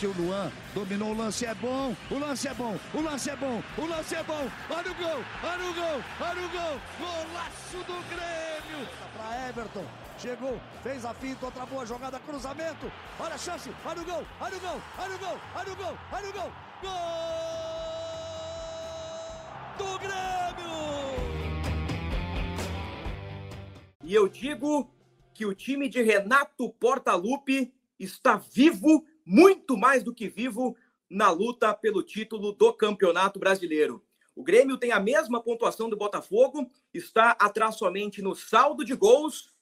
[0.00, 3.62] Partiu Luan, dominou o lance, é bom, o lance é bom, o lance é bom,
[3.76, 4.48] o lance é bom.
[4.70, 6.80] Olha o gol, olha o gol, olha o gol.
[6.98, 8.88] Golaço do Grêmio.
[9.14, 9.84] Para Everton,
[10.16, 12.90] chegou, fez a finta, outra boa jogada, cruzamento.
[13.18, 15.98] Olha a chance, olha o gol, olha o gol, olha o gol, olha o gol,
[16.12, 16.52] olha o gol.
[16.80, 16.92] Gol
[19.76, 20.70] do Grêmio!
[24.02, 24.90] E eu digo
[25.34, 30.76] que o time de Renato Portaluppi está vivo, muito mais do que vivo,
[31.08, 34.04] na luta pelo título do Campeonato Brasileiro.
[34.34, 39.54] O Grêmio tem a mesma pontuação do Botafogo, está atrás somente no saldo de gols.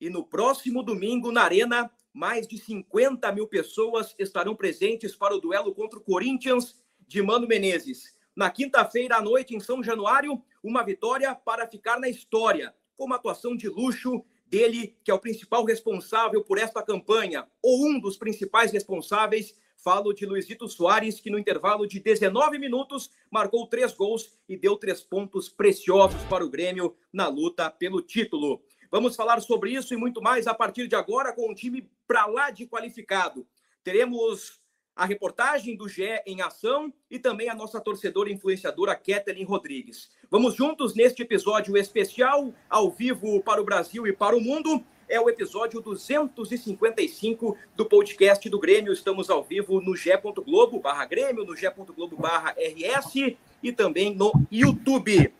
[0.00, 5.40] E no próximo domingo, na Arena, mais de 50 mil pessoas estarão presentes para o
[5.40, 8.14] duelo contra o Corinthians de Mano Menezes.
[8.36, 13.16] Na quinta-feira à noite, em São Januário, uma vitória para ficar na história com uma
[13.16, 18.16] atuação de luxo dele, que é o principal responsável por esta campanha, ou um dos
[18.16, 19.54] principais responsáveis.
[19.76, 24.76] Falo de Luizito Soares, que no intervalo de 19 minutos marcou três gols e deu
[24.76, 28.62] três pontos preciosos para o Grêmio na luta pelo título.
[28.90, 32.26] Vamos falar sobre isso e muito mais a partir de agora com um time para
[32.26, 33.46] lá de qualificado.
[33.84, 34.60] Teremos
[34.96, 40.10] a reportagem do GE em ação e também a nossa torcedora influenciadora Kathleen Rodrigues.
[40.30, 44.82] Vamos juntos neste episódio especial, ao vivo para o Brasil e para o mundo.
[45.06, 48.92] É o episódio 255 do podcast do Grêmio.
[48.92, 55.32] Estamos ao vivo no g.globo barra Grêmio, no g.globo barra RS e também no YouTube.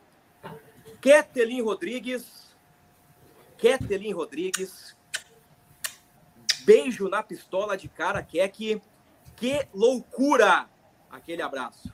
[1.01, 2.55] Kathleen Rodrigues,
[3.57, 4.95] Kathleen Rodrigues,
[6.65, 8.53] beijo na pistola de cara, Kek.
[8.53, 8.96] Que
[9.75, 10.67] loucura!
[11.11, 11.91] Aquele abraço.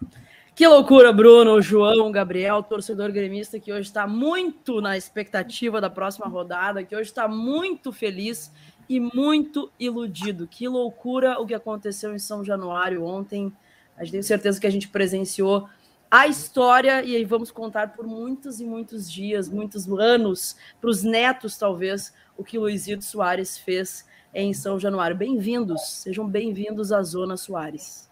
[0.54, 6.26] Que loucura, Bruno, João, Gabriel, torcedor gremista que hoje está muito na expectativa da próxima
[6.26, 8.52] rodada, que hoje está muito feliz
[8.88, 10.46] e muito iludido.
[10.46, 13.52] Que loucura o que aconteceu em São Januário ontem.
[13.98, 15.68] Gente tem certeza que a gente presenciou
[16.10, 21.02] a história e aí vamos contar por muitos e muitos dias, muitos anos, para os
[21.02, 25.16] netos, talvez, o que Luizito Soares fez em São Januário.
[25.16, 28.08] Bem-vindos, sejam bem-vindos à Zona Soares.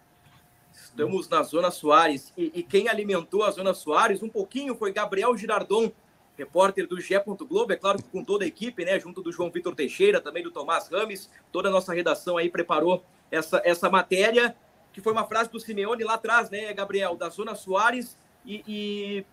[0.71, 5.35] Estamos na Zona Soares e, e, quem alimentou a Zona Soares um pouquinho foi Gabriel
[5.35, 5.91] Girardon,
[6.37, 7.15] repórter do GE.
[7.47, 10.43] Globo, é claro que com toda a equipe, né, junto do João Vitor Teixeira, também
[10.43, 14.55] do Tomás Rames, toda a nossa redação aí preparou essa, essa matéria,
[14.93, 19.25] que foi uma frase do Simeone lá atrás, né, Gabriel, da Zona Soares e, e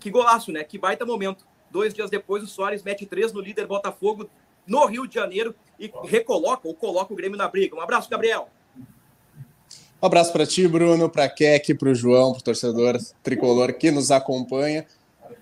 [0.00, 1.46] que golaço, né, que baita momento.
[1.70, 4.28] Dois dias depois, o Soares mete três no líder Botafogo,
[4.66, 7.74] no Rio de Janeiro e recoloca ou coloca o Grêmio na briga.
[7.74, 8.48] Um abraço, Gabriel.
[10.02, 13.90] Um abraço para ti, Bruno, para Keck, para o João, para o torcedor tricolor que
[13.90, 14.86] nos acompanha.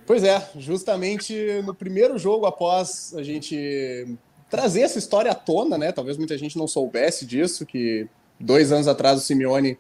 [0.06, 4.16] Pois é, justamente no primeiro jogo após a gente
[4.48, 5.92] trazer essa história à tona, né?
[5.92, 8.08] Talvez muita gente não soubesse disso, que
[8.40, 9.78] dois anos atrás o Simeone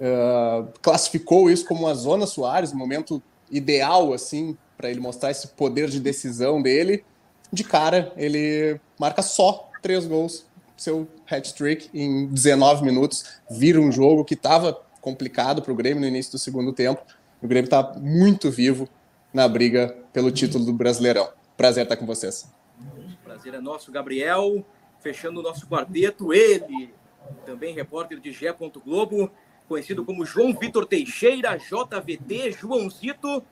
[0.00, 5.48] uh, classificou isso como uma zona Soares, um momento ideal, assim, para ele mostrar esse
[5.48, 7.04] poder de decisão dele
[7.52, 10.46] de cara, ele marca só três gols,
[10.76, 16.06] seu hat-trick em 19 minutos, vira um jogo que estava complicado para o Grêmio no
[16.06, 17.02] início do segundo tempo.
[17.42, 18.88] O Grêmio está muito vivo
[19.32, 21.28] na briga pelo título do Brasileirão.
[21.56, 22.48] Prazer estar com vocês.
[23.24, 24.64] Prazer é nosso, Gabriel.
[25.00, 26.92] Fechando o nosso quarteto, ele,
[27.46, 28.52] também repórter de Gé.
[28.84, 29.30] Globo,
[29.68, 33.44] conhecido como João Vitor Teixeira, JVT, Joãozito.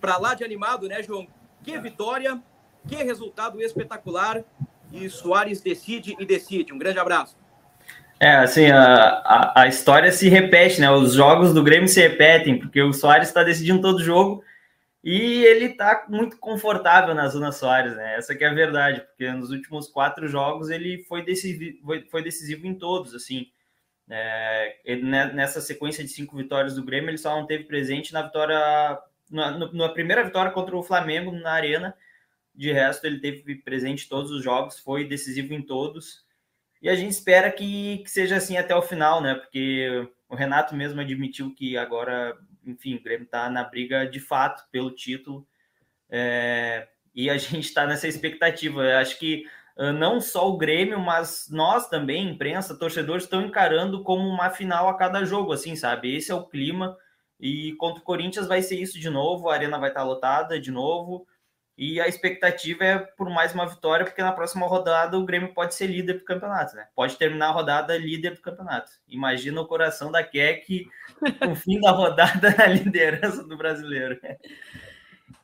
[0.00, 1.26] Para lá de animado, né, João?
[1.62, 2.40] Que vitória,
[2.86, 4.42] que resultado espetacular.
[4.92, 6.72] E Soares decide e decide.
[6.72, 7.36] Um grande abraço.
[8.20, 10.90] É, assim, a, a, a história se repete, né?
[10.90, 14.42] Os jogos do Grêmio se repetem, porque o Soares está decidindo todo jogo
[15.04, 18.16] e ele está muito confortável na zona Soares, né?
[18.16, 22.22] Essa que é a verdade, porque nos últimos quatro jogos ele foi decisivo, foi, foi
[22.22, 23.46] decisivo em todos, assim.
[24.10, 28.22] É, ele, nessa sequência de cinco vitórias do Grêmio, ele só não teve presente na
[28.22, 28.58] vitória,
[29.30, 31.94] na, na primeira vitória contra o Flamengo na Arena,
[32.58, 36.26] de resto, ele teve presente em todos os jogos, foi decisivo em todos.
[36.82, 39.36] E a gente espera que, que seja assim até o final, né?
[39.36, 44.68] Porque o Renato mesmo admitiu que agora, enfim, o Grêmio está na briga de fato
[44.72, 45.46] pelo título.
[46.10, 48.82] É, e a gente está nessa expectativa.
[48.82, 49.44] Eu acho que
[49.76, 54.88] uh, não só o Grêmio, mas nós também, imprensa, torcedores, estão encarando como uma final
[54.88, 56.16] a cada jogo, assim, sabe?
[56.16, 56.96] Esse é o clima.
[57.38, 60.72] E contra o Corinthians vai ser isso de novo, a arena vai estar lotada de
[60.72, 61.24] novo.
[61.78, 65.76] E a expectativa é por mais uma vitória, porque na próxima rodada o Grêmio pode
[65.76, 66.88] ser líder do campeonato, né?
[66.92, 68.90] Pode terminar a rodada líder do campeonato.
[69.08, 70.90] Imagina o coração da Keck
[71.40, 74.18] no fim da rodada na liderança do brasileiro.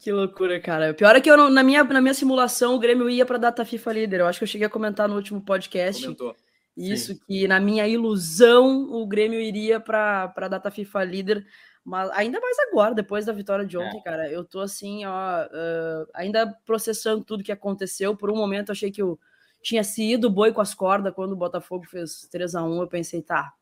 [0.01, 0.91] Que loucura, cara.
[0.91, 3.39] O pior é que eu não, na, minha, na minha simulação o Grêmio ia para
[3.39, 4.21] data FIFA líder.
[4.21, 6.03] Eu acho que eu cheguei a comentar no último podcast.
[6.03, 6.35] Comentou.
[6.77, 7.21] Isso Sim.
[7.29, 11.47] que, na minha ilusão, o Grêmio iria para a data FIFA líder,
[11.85, 14.03] mas ainda mais agora, depois da vitória de ontem, é.
[14.03, 14.31] cara.
[14.31, 18.17] Eu tô assim, ó, uh, ainda processando tudo que aconteceu.
[18.17, 19.19] Por um momento, achei que eu
[19.63, 23.21] tinha sido boi com as cordas quando o Botafogo fez 3 a 1 Eu pensei,
[23.21, 23.53] tá,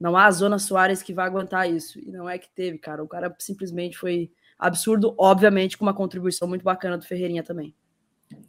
[0.00, 1.98] não há a Zona Soares que vai aguentar isso.
[2.00, 3.04] E não é que teve, cara.
[3.04, 7.74] O cara simplesmente foi absurdo, obviamente, com uma contribuição muito bacana do Ferreirinha também.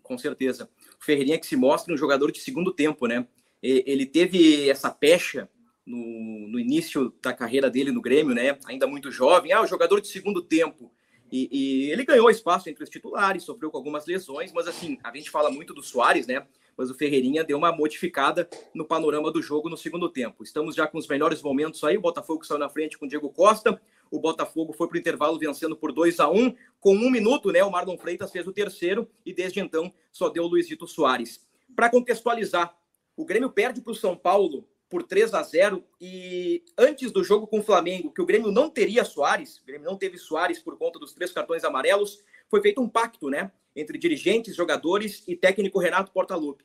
[0.01, 0.69] Com certeza.
[0.99, 3.27] O Ferreirinha que se mostra um jogador de segundo tempo, né?
[3.61, 5.49] Ele teve essa pecha
[5.85, 8.57] no, no início da carreira dele no Grêmio, né?
[8.65, 9.51] Ainda muito jovem.
[9.51, 10.91] Ah, o jogador de segundo tempo.
[11.31, 15.11] E, e, ele ganhou espaço entre os titulares, sofreu com algumas lesões, mas assim, a
[15.15, 16.45] gente fala muito do Soares, né?
[16.77, 20.43] Mas o Ferreirinha deu uma modificada no panorama do jogo no segundo tempo.
[20.43, 21.97] Estamos já com os melhores momentos aí.
[21.97, 23.79] O Botafogo saiu na frente com o Diego Costa.
[24.11, 27.63] O Botafogo foi para o intervalo vencendo por 2 a 1 Com um minuto, né?
[27.63, 31.43] O Marlon Freitas fez o terceiro e desde então só deu o Luizito Soares.
[31.75, 32.75] Para contextualizar,
[33.15, 37.47] o Grêmio perde para o São Paulo por 3 a 0 e antes do jogo
[37.47, 40.77] com o Flamengo, que o Grêmio não teria Soares, o Grêmio não teve Soares por
[40.77, 45.79] conta dos três cartões amarelos, foi feito um pacto, né, entre dirigentes, jogadores e técnico
[45.79, 46.63] Renato Portaluppi.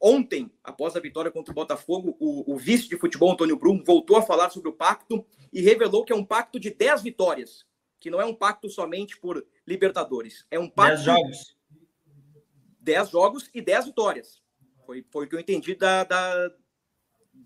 [0.00, 4.16] Ontem, após a vitória contra o Botafogo, o, o, vice de futebol, Antônio Brum, voltou
[4.16, 7.64] a falar sobre o pacto e revelou que é um pacto de 10 vitórias,
[8.00, 10.44] que não é um pacto somente por Libertadores.
[10.50, 10.96] É um pacto.
[10.96, 11.56] 10 jogos.
[12.80, 14.42] 10 jogos e 10 vitórias.
[14.84, 16.50] Foi, foi o que eu entendi da, da,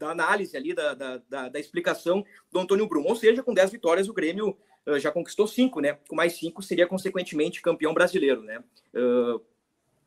[0.02, 3.04] da análise ali, da, da, da, explicação do Antônio Brum.
[3.04, 5.96] Ou seja, com 10 vitórias, o Grêmio uh, já conquistou 5, né?
[6.08, 8.62] Com mais 5 seria, consequentemente, campeão brasileiro, né?
[8.93, 9.40] Uh,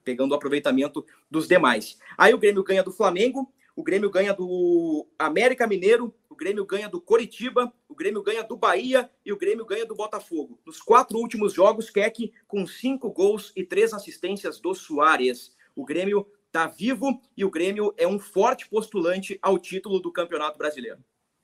[0.03, 1.97] pegando o aproveitamento dos demais.
[2.17, 6.89] Aí o Grêmio ganha do Flamengo, o Grêmio ganha do América Mineiro, o Grêmio ganha
[6.89, 10.59] do Coritiba, o Grêmio ganha do Bahia e o Grêmio ganha do Botafogo.
[10.65, 15.55] Nos quatro últimos jogos, Keck com cinco gols e três assistências do Soares.
[15.73, 20.57] O Grêmio está vivo e o Grêmio é um forte postulante ao título do Campeonato
[20.57, 20.99] Brasileiro.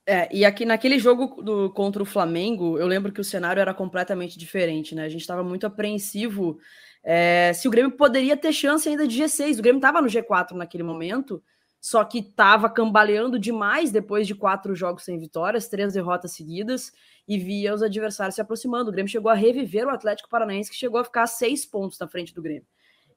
[0.08, 3.74] É, e aqui naquele jogo do, contra o Flamengo, eu lembro que o cenário era
[3.74, 5.04] completamente diferente, né?
[5.04, 6.58] A gente estava muito apreensivo
[7.04, 9.60] é, se o Grêmio poderia ter chance ainda de G6.
[9.60, 11.44] O Grêmio estava no G4 naquele momento,
[11.80, 16.92] só que estava cambaleando demais depois de quatro jogos sem vitórias, três derrotas seguidas,
[17.28, 18.90] e via os adversários se aproximando.
[18.90, 22.07] O Grêmio chegou a reviver o Atlético Paranaense, que chegou a ficar seis pontos na
[22.07, 22.66] frente do Grêmio.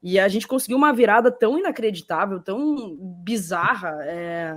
[0.07, 4.55] E a gente conseguiu uma virada tão inacreditável, tão bizarra, é,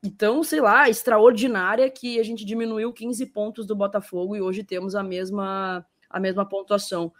[0.00, 4.62] e tão, sei lá, extraordinária, que a gente diminuiu 15 pontos do Botafogo e hoje
[4.62, 7.12] temos a mesma, a mesma pontuação.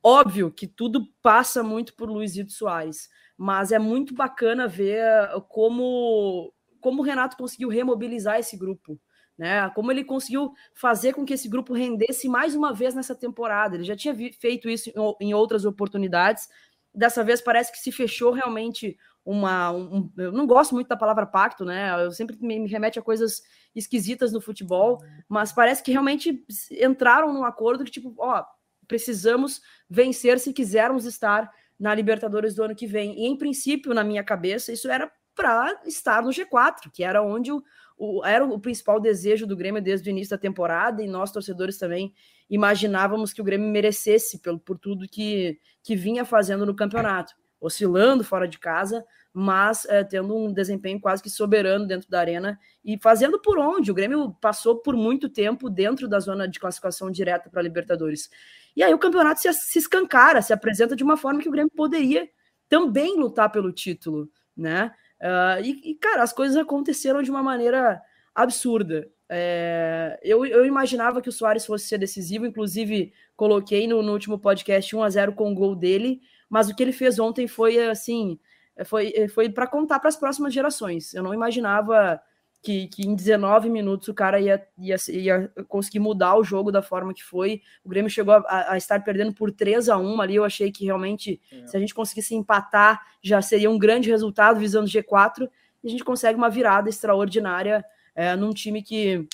[0.00, 5.02] Óbvio que tudo passa muito por Luizito Soares, mas é muito bacana ver
[5.48, 9.00] como, como o Renato conseguiu remobilizar esse grupo
[9.36, 9.68] né?
[9.70, 13.74] Como ele conseguiu fazer com que esse grupo rendesse mais uma vez nessa temporada.
[13.74, 14.90] Ele já tinha feito isso
[15.20, 16.48] em outras oportunidades,
[16.96, 19.70] dessa vez parece que se fechou realmente uma.
[19.72, 22.04] Um, eu não gosto muito da palavra pacto, né?
[22.04, 23.42] Eu sempre me, me remete a coisas
[23.74, 26.42] esquisitas no futebol, mas parece que realmente
[26.80, 28.42] entraram num acordo que, tipo, ó,
[28.88, 29.60] precisamos
[29.90, 33.20] vencer se quisermos estar na Libertadores do ano que vem.
[33.20, 37.52] E, em princípio, na minha cabeça, isso era para estar no G4, que era onde
[37.52, 37.62] o,
[37.98, 41.76] o, era o principal desejo do Grêmio desde o início da temporada, e nós, torcedores,
[41.76, 42.14] também
[42.48, 48.22] imaginávamos que o Grêmio merecesse pelo, por tudo que, que vinha fazendo no campeonato, oscilando
[48.22, 52.98] fora de casa, mas é, tendo um desempenho quase que soberano dentro da arena e
[52.98, 53.90] fazendo por onde.
[53.90, 58.30] O Grêmio passou por muito tempo dentro da zona de classificação direta para a Libertadores.
[58.74, 61.70] E aí o campeonato se, se escancara, se apresenta de uma forma que o Grêmio
[61.74, 62.28] poderia
[62.68, 64.92] também lutar pelo título, né?
[65.20, 68.00] Uh, e, e, cara, as coisas aconteceram de uma maneira
[68.34, 69.08] absurda.
[69.28, 74.38] É, eu, eu, imaginava que o Soares fosse ser decisivo, inclusive coloquei no, no, último
[74.38, 77.88] podcast 1 a 0 com o gol dele, mas o que ele fez ontem foi
[77.88, 78.38] assim,
[78.84, 81.12] foi, foi para contar para as próximas gerações.
[81.12, 82.20] Eu não imaginava
[82.62, 86.82] que, que, em 19 minutos o cara ia, ia, ia, conseguir mudar o jogo da
[86.82, 87.62] forma que foi.
[87.84, 90.34] O Grêmio chegou a, a estar perdendo por 3 a 1 ali.
[90.34, 91.66] Eu achei que realmente, é.
[91.66, 95.48] se a gente conseguisse empatar, já seria um grande resultado visando G4.
[95.84, 97.84] E a gente consegue uma virada extraordinária
[98.16, 99.28] é, num time que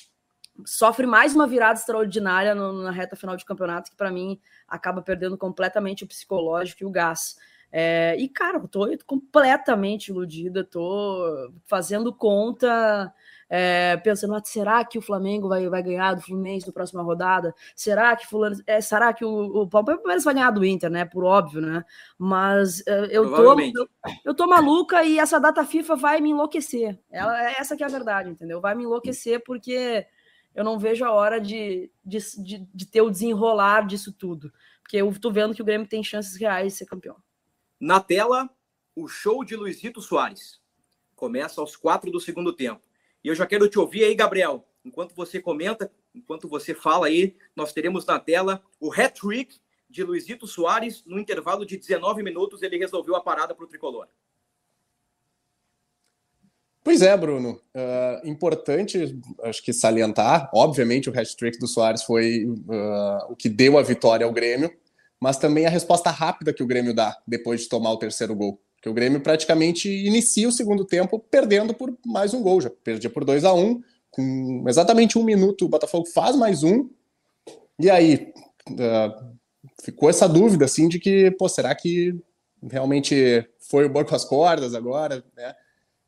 [0.66, 5.00] sofre mais uma virada extraordinária no, na reta final de campeonato, que para mim acaba
[5.00, 7.36] perdendo completamente o psicológico e o gás.
[7.70, 13.10] É, e, cara, eu tô completamente iludida, tô fazendo conta,
[13.54, 17.54] é, pensando, ah, será que o Flamengo vai, vai ganhar do Fluminense na próxima rodada?
[17.76, 21.04] Será que fulano, é, será que o, o Palmeiras vai ganhar do Inter, né?
[21.04, 21.84] Por óbvio, né?
[22.16, 23.88] Mas é, eu, tô, eu,
[24.24, 26.98] eu, tô maluca e essa data FIFA vai me enlouquecer.
[27.10, 28.58] Ela, é essa que é a verdade, entendeu?
[28.58, 30.06] Vai me enlouquecer porque
[30.54, 34.50] eu não vejo a hora de, de, de, de ter o desenrolar disso tudo.
[34.80, 37.16] Porque eu tô vendo que o Grêmio tem chances reais de ser campeão.
[37.78, 38.48] Na tela,
[38.96, 40.58] o show de Luizito Soares.
[41.14, 42.90] Começa aos quatro do segundo tempo.
[43.24, 44.66] E eu já quero te ouvir aí, Gabriel.
[44.84, 50.46] Enquanto você comenta, enquanto você fala aí, nós teremos na tela o hat-trick de Luizito
[50.46, 51.04] Soares.
[51.06, 54.08] No intervalo de 19 minutos, ele resolveu a parada para o tricolor.
[56.84, 57.60] Pois é, Bruno.
[57.74, 60.50] Uh, importante, acho que salientar.
[60.52, 64.72] Obviamente, o hat-trick do Soares foi uh, o que deu a vitória ao Grêmio,
[65.22, 68.60] mas também a resposta rápida que o Grêmio dá depois de tomar o terceiro gol.
[68.82, 73.08] Que o Grêmio praticamente inicia o segundo tempo perdendo por mais um gol, já perdia
[73.08, 76.90] por 2 a 1 um, com exatamente um minuto o Botafogo faz mais um,
[77.78, 78.32] e aí
[78.70, 79.36] uh,
[79.80, 82.20] ficou essa dúvida assim de que, pô, será que
[82.68, 85.54] realmente foi o boi com as cordas agora, né?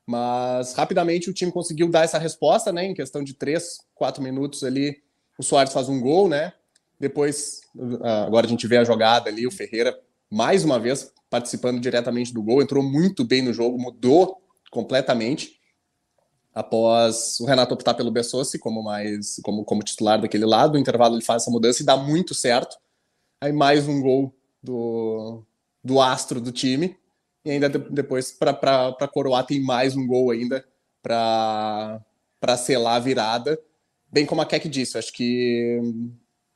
[0.05, 2.85] Mas rapidamente o time conseguiu dar essa resposta, né?
[2.87, 5.05] Em questão de três, quatro minutos ali,
[5.39, 6.53] o Soares faz um gol, né?
[6.99, 7.61] Depois,
[8.03, 9.99] ah, agora a gente vê a jogada ali, o Ferreira,
[10.31, 15.61] mais uma vez, participando diretamente do gol, entrou muito bem no jogo, mudou completamente
[16.55, 20.75] após o Renato optar pelo Bessossi como mais como, como titular daquele lado.
[20.75, 22.77] No intervalo ele faz essa mudança e dá muito certo.
[23.41, 25.43] Aí mais um gol do,
[25.83, 26.97] do astro do time
[27.45, 30.65] e ainda depois para coroar tem mais um gol ainda
[31.03, 32.01] para
[32.57, 33.59] selar a virada.
[34.11, 35.81] Bem como a Keck disse, acho que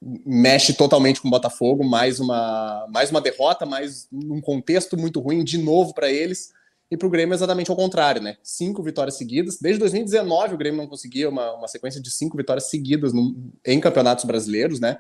[0.01, 5.43] mexe totalmente com o Botafogo, mais uma, mais uma derrota, mais um contexto muito ruim
[5.43, 6.53] de novo para eles.
[6.91, 8.39] E para o Grêmio exatamente ao contrário, né?
[8.43, 9.59] Cinco vitórias seguidas.
[9.61, 13.79] Desde 2019 o Grêmio não conseguia uma, uma sequência de cinco vitórias seguidas no, em
[13.79, 14.99] campeonatos brasileiros, né?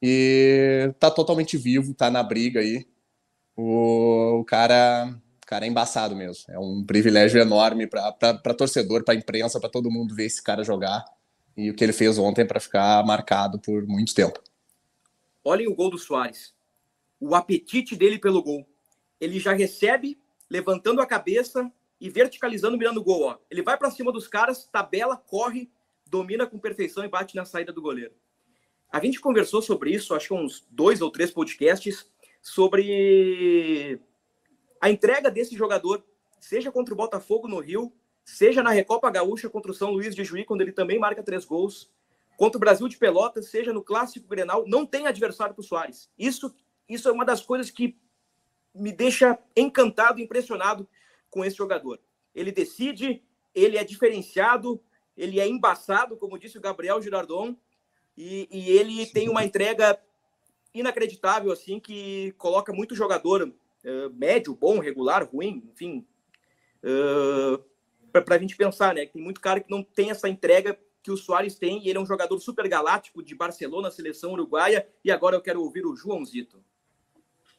[0.00, 2.86] E tá totalmente vivo, tá na briga aí
[3.56, 6.44] o, o cara, o cara é embaçado mesmo.
[6.48, 11.04] É um privilégio enorme para torcedor, para imprensa, para todo mundo ver esse cara jogar.
[11.56, 14.40] E o que ele fez ontem para ficar marcado por muito tempo.
[15.44, 16.54] Olhem o gol do Soares.
[17.20, 18.66] O apetite dele pelo gol.
[19.20, 23.22] Ele já recebe levantando a cabeça e verticalizando, mirando o gol.
[23.22, 23.38] Ó.
[23.50, 25.70] Ele vai para cima dos caras, tabela, corre,
[26.06, 28.12] domina com perfeição e bate na saída do goleiro.
[28.90, 32.06] A gente conversou sobre isso, acho que uns dois ou três podcasts,
[32.42, 33.98] sobre
[34.80, 36.04] a entrega desse jogador,
[36.40, 37.92] seja contra o Botafogo no Rio,
[38.24, 41.44] seja na Recopa Gaúcha contra o São Luís de Juí, quando ele também marca três
[41.44, 41.90] gols,
[42.36, 46.10] contra o Brasil de Pelotas, seja no Clássico Grenal, não tem adversário para o Soares.
[46.18, 46.54] Isso,
[46.88, 47.96] isso é uma das coisas que
[48.74, 50.88] me deixa encantado, impressionado
[51.30, 52.00] com esse jogador.
[52.34, 53.22] Ele decide,
[53.54, 54.82] ele é diferenciado,
[55.16, 57.56] ele é embaçado, como disse o Gabriel Girardon,
[58.16, 59.98] e, e ele tem uma entrega
[60.74, 66.06] inacreditável, assim, que coloca muito jogador uh, médio, bom, regular, ruim, enfim,
[66.82, 67.62] uh,
[68.12, 69.06] para a gente pensar, né?
[69.06, 72.00] Tem muito cara que não tem essa entrega que o Soares tem, e ele é
[72.00, 76.62] um jogador super galáctico de Barcelona, seleção uruguaia, e agora eu quero ouvir o Joãozito.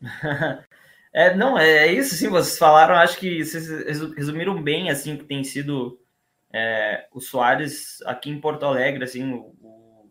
[1.15, 3.67] É, não, é isso, sim, vocês falaram, acho que vocês
[4.15, 6.01] resumiram bem, assim, que tem sido
[6.51, 10.09] é, o Soares aqui em Porto Alegre, assim, o, o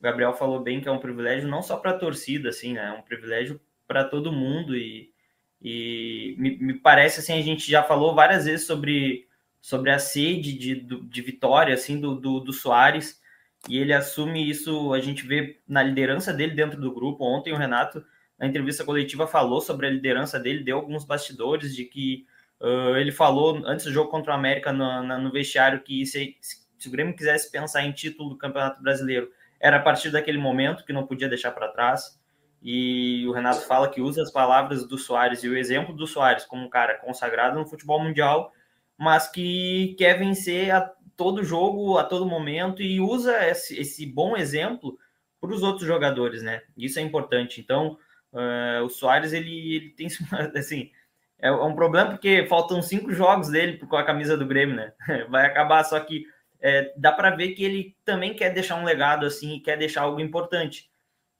[0.00, 2.88] Gabriel falou bem que é um privilégio não só para a torcida, assim, né?
[2.88, 5.12] É um privilégio para todo mundo e,
[5.60, 9.28] e me, me, parece assim a gente já falou várias vezes sobre,
[9.60, 13.20] sobre a sede de, de vitória, assim, do, do, do Soares
[13.68, 14.92] e ele assume isso.
[14.92, 17.24] A gente vê na liderança dele dentro do grupo.
[17.24, 18.04] Ontem o Renato
[18.38, 22.26] na entrevista coletiva falou sobre a liderança dele, deu alguns bastidores de que
[22.58, 26.88] uh, ele falou antes do jogo contra o América no, no vestiário que se, se
[26.88, 30.92] o Grêmio quisesse pensar em título do Campeonato Brasileiro era a partir daquele momento que
[30.92, 32.18] não podia deixar para trás.
[32.62, 36.44] E o Renato fala que usa as palavras do Soares e o exemplo do Soares
[36.46, 38.52] como um cara consagrado no futebol mundial,
[39.00, 40.82] mas que quer vencer a
[41.16, 44.98] todo jogo, a todo momento e usa esse, esse bom exemplo
[45.40, 46.60] para os outros jogadores, né?
[46.76, 47.62] Isso é importante.
[47.62, 47.96] Então,
[48.30, 50.06] uh, o Soares ele, ele tem
[50.54, 50.90] assim
[51.38, 54.92] é um problema porque faltam cinco jogos dele com a camisa do Grêmio, né?
[55.30, 56.26] Vai acabar só que
[56.60, 60.20] é, dá para ver que ele também quer deixar um legado assim quer deixar algo
[60.20, 60.90] importante.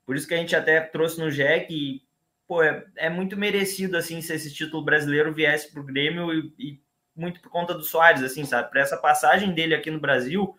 [0.03, 1.29] Por isso que a gente até trouxe no
[1.67, 2.01] que
[2.47, 6.53] pô, é, é muito merecido assim se esse título brasileiro viesse para o Grêmio e,
[6.57, 6.81] e,
[7.15, 8.69] muito por conta do Soares, assim, sabe?
[8.69, 10.55] Para essa passagem dele aqui no Brasil,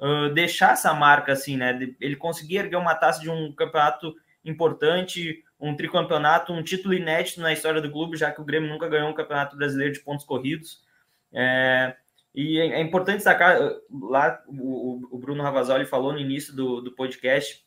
[0.00, 1.78] uh, deixar essa marca assim, né?
[2.00, 7.52] Ele conseguir erguer uma taça de um campeonato importante, um tricampeonato, um título inédito na
[7.52, 10.84] história do clube, já que o Grêmio nunca ganhou um campeonato brasileiro de pontos corridos.
[11.32, 11.96] É,
[12.34, 16.82] e é, é importante destacar, eh, lá o, o Bruno Ravazoli falou no início do,
[16.82, 17.64] do podcast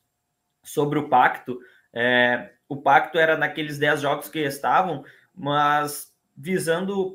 [0.64, 1.60] sobre o pacto.
[1.92, 5.04] É, o pacto era naqueles 10 jogos que estavam,
[5.34, 7.14] mas visando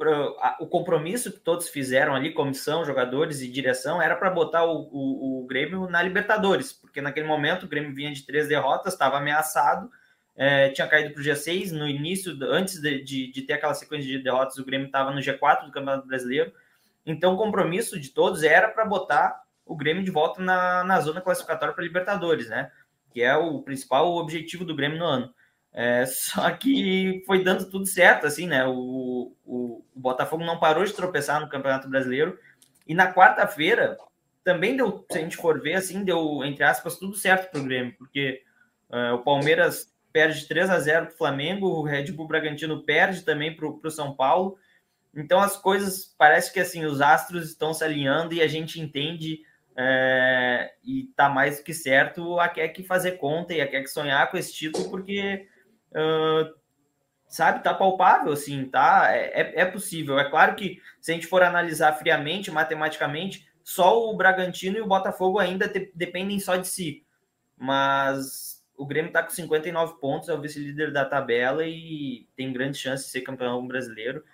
[0.61, 5.40] o compromisso que todos fizeram ali, comissão, jogadores e direção, era para botar o, o,
[5.40, 9.90] o, Grêmio na Libertadores, porque naquele momento o Grêmio vinha de três derrotas, estava ameaçado,
[10.37, 14.07] é, tinha caído para o G6, no início, antes de, de, de, ter aquela sequência
[14.07, 16.52] de derrotas, o Grêmio estava no G4 do Campeonato Brasileiro,
[17.07, 21.23] Então, o compromisso de todos era para botar o Grêmio de volta na, na zona
[21.23, 22.71] classificatória para Libertadores, né?
[23.11, 25.35] Que é o principal objetivo do Grêmio no ano.
[25.75, 28.64] É, só que foi dando tudo certo, assim, né?
[28.64, 32.38] O, o, o, Botafogo não parou de tropeçar no Campeonato Brasileiro.
[32.87, 33.99] E na quarta-feira
[34.45, 37.64] também deu, se a gente for ver, assim, deu, entre aspas, tudo certo para o
[37.64, 38.43] Grêmio, porque
[38.90, 43.23] uh, o Palmeiras perde 3 a 0 para o Flamengo, o Red Bull Bragantino perde
[43.23, 44.57] também para o São Paulo.
[45.12, 49.40] Então as coisas parece que assim os astros estão se alinhando e a gente entende
[49.76, 53.83] é, e tá mais do que certo a quer que fazer conta e a quer
[53.83, 55.49] que sonhar com esse título porque
[55.94, 56.54] uh,
[57.26, 61.26] sabe tá palpável assim tá é, é, é possível é claro que se a gente
[61.26, 66.68] for analisar friamente matematicamente só o Bragantino e o Botafogo ainda te, dependem só de
[66.68, 67.04] si
[67.56, 72.78] mas o Grêmio está com 59 pontos, é o vice-líder da tabela e tem grande
[72.78, 74.24] chance de ser campeão brasileiro.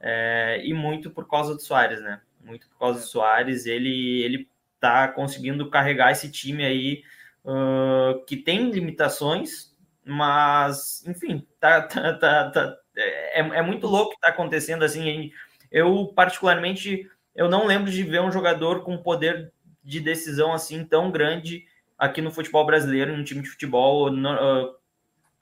[0.00, 2.20] É, e muito por causa do Soares, né?
[2.42, 4.48] Muito por causa do Soares, ele ele
[4.80, 7.02] tá conseguindo carregar esse time aí
[7.44, 9.69] uh, que tem limitações,
[10.04, 15.32] mas enfim, tá, tá, tá, tá é, é, muito louco o que tá acontecendo assim.
[15.70, 19.52] Eu particularmente eu não lembro de ver um jogador com poder
[19.82, 21.64] de decisão assim tão grande
[21.98, 24.74] aqui no futebol brasileiro, num time de futebol, no, uh,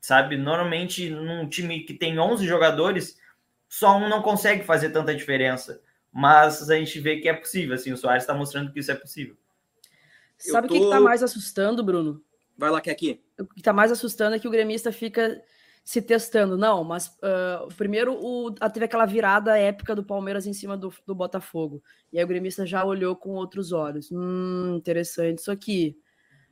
[0.00, 0.37] sabe?
[0.37, 3.19] Normalmente num time que tem 11 jogadores
[3.69, 5.81] só um não consegue fazer tanta diferença.
[6.12, 8.95] Mas a gente vê que é possível, assim, o Soares está mostrando que isso é
[8.95, 9.37] possível.
[10.38, 10.75] Sabe o tô...
[10.75, 12.23] que, está mais assustando, Bruno?
[12.59, 13.23] Vai lá, que aqui.
[13.38, 15.41] O que está mais assustando é que o gremista fica
[15.85, 16.59] se testando.
[16.59, 21.15] Não, mas uh, primeiro o, teve aquela virada épica do Palmeiras em cima do, do
[21.15, 21.83] Botafogo.
[22.12, 24.11] E aí o gremista já olhou com outros olhos.
[24.11, 25.97] Hum, interessante isso aqui.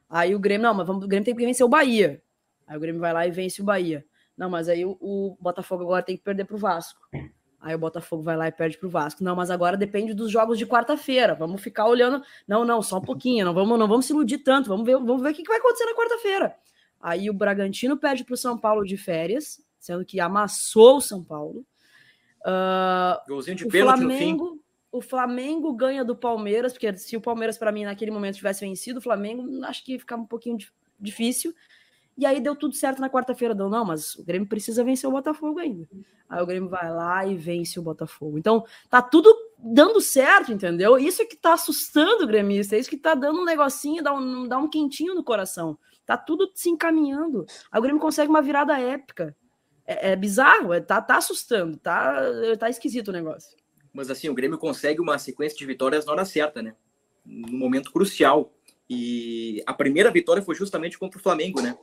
[0.08, 2.22] Aí o Grêmio, não, mas vamos, o Grêmio tem que vencer o Bahia.
[2.66, 4.06] Aí o Grêmio vai lá e vence o Bahia.
[4.36, 7.00] Não, mas aí o, o Botafogo agora tem que perder para o Vasco.
[7.60, 9.24] Aí o Botafogo vai lá e perde para o Vasco.
[9.24, 11.34] Não, mas agora depende dos jogos de quarta-feira.
[11.34, 12.22] Vamos ficar olhando.
[12.46, 13.44] Não, não, só um pouquinho.
[13.44, 14.68] Não vamos, não vamos se iludir tanto.
[14.68, 16.56] Vamos ver, vamos ver o que vai acontecer na quarta-feira.
[17.00, 21.22] Aí o Bragantino perde para o São Paulo de férias, sendo que amassou o São
[21.22, 21.64] Paulo.
[22.42, 24.60] Uh, Golzinho de o pênalti Flamengo, no fim.
[24.92, 28.98] O Flamengo ganha do Palmeiras, porque se o Palmeiras, para mim, naquele momento tivesse vencido,
[28.98, 30.58] o Flamengo acho que ficar um pouquinho
[30.98, 31.54] difícil.
[32.16, 33.54] E aí deu tudo certo na quarta-feira.
[33.54, 35.86] Deu, não, mas o Grêmio precisa vencer o Botafogo ainda.
[36.28, 38.38] Aí o Grêmio vai lá e vence o Botafogo.
[38.38, 40.98] Então, tá tudo dando certo, entendeu?
[40.98, 44.12] Isso é que tá assustando o gremista, é isso que tá dando um negocinho, dá
[44.12, 45.78] um, dá um quentinho no coração.
[46.04, 47.46] Tá tudo se encaminhando.
[47.70, 49.36] Aí o Grêmio consegue uma virada épica.
[49.86, 52.16] É, é bizarro, é, tá, tá assustando, tá,
[52.58, 53.56] tá esquisito o negócio.
[53.92, 56.74] Mas assim, o Grêmio consegue uma sequência de vitórias na hora certa, né?
[57.24, 58.52] No momento crucial.
[58.88, 61.76] E a primeira vitória foi justamente contra o Flamengo, né?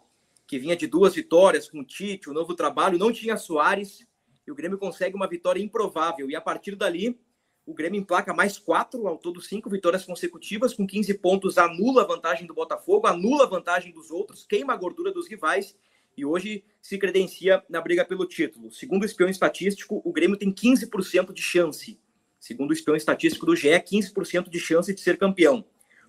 [0.46, 4.06] Que vinha de duas vitórias com o Tite, o novo trabalho, não tinha Soares,
[4.46, 6.30] e o Grêmio consegue uma vitória improvável.
[6.30, 7.20] E a partir dali,
[7.66, 12.06] o Grêmio emplaca mais quatro, ao todo cinco vitórias consecutivas, com 15 pontos, anula a
[12.06, 15.76] vantagem do Botafogo, anula a vantagem dos outros, queima a gordura dos rivais
[16.16, 18.72] e hoje se credencia na briga pelo título.
[18.72, 22.00] Segundo o espião estatístico, o Grêmio tem 15% de chance.
[22.40, 25.66] Segundo o espião estatístico do GE, 15% de chance de ser campeão.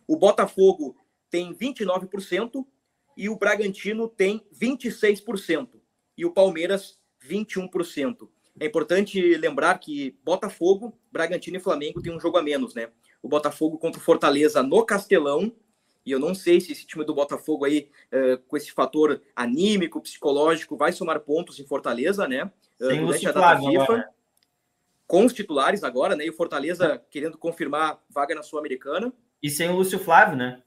[0.07, 0.97] O Botafogo
[1.31, 2.67] tem 29%,
[3.17, 5.69] e o Bragantino tem 26%
[6.17, 6.99] e o Palmeiras
[7.29, 8.29] 21%.
[8.61, 12.89] É importante lembrar que Botafogo, Bragantino e Flamengo têm um jogo a menos, né?
[13.23, 15.53] O Botafogo contra o Fortaleza no Castelão,
[16.07, 20.01] e eu não sei se esse time do Botafogo aí, uh, com esse fator anímico,
[20.01, 22.45] psicológico, vai somar pontos em Fortaleza, né?
[22.81, 24.09] Uh, durante a data FIFA.
[25.07, 26.27] Com os titulares agora, né?
[26.27, 29.13] E o Fortaleza querendo confirmar vaga na Sul-Americana.
[29.43, 30.63] E sem o Lúcio Flávio, né?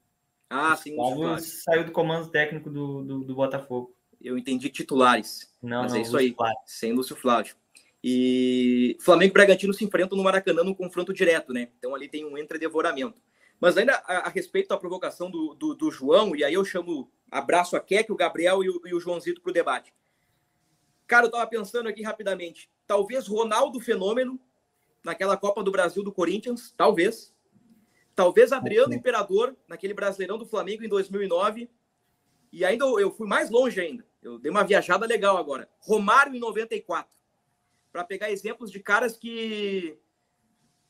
[0.50, 0.96] Ah, sim.
[0.98, 3.94] O saiu do comando técnico do, do, do, Botafogo.
[4.20, 5.52] Eu entendi titulares.
[5.62, 6.34] Não, mas não, é isso aí.
[6.34, 6.58] Flávio.
[6.66, 7.54] Sem Lúcio Flávio.
[8.02, 11.68] E Flamengo e Bragantino se enfrentam no Maracanã num confronto direto, né?
[11.78, 13.20] Então ali tem um entre-devoramento.
[13.60, 17.10] Mas ainda a, a, respeito da provocação do, do, do, João, e aí eu chamo,
[17.28, 19.92] abraço a Keck, o Gabriel e o, e o Joãozito para o debate.
[21.08, 22.70] Cara, eu tava pensando aqui rapidamente.
[22.86, 24.38] Talvez Ronaldo Fenômeno,
[25.02, 27.34] naquela Copa do Brasil do Corinthians, talvez.
[28.18, 31.70] Talvez Adriano Imperador, naquele Brasileirão do Flamengo em 2009.
[32.50, 34.04] E ainda eu fui mais longe ainda.
[34.20, 35.70] Eu dei uma viajada legal agora.
[35.78, 37.08] Romário em 94.
[37.92, 39.96] Para pegar exemplos de caras que,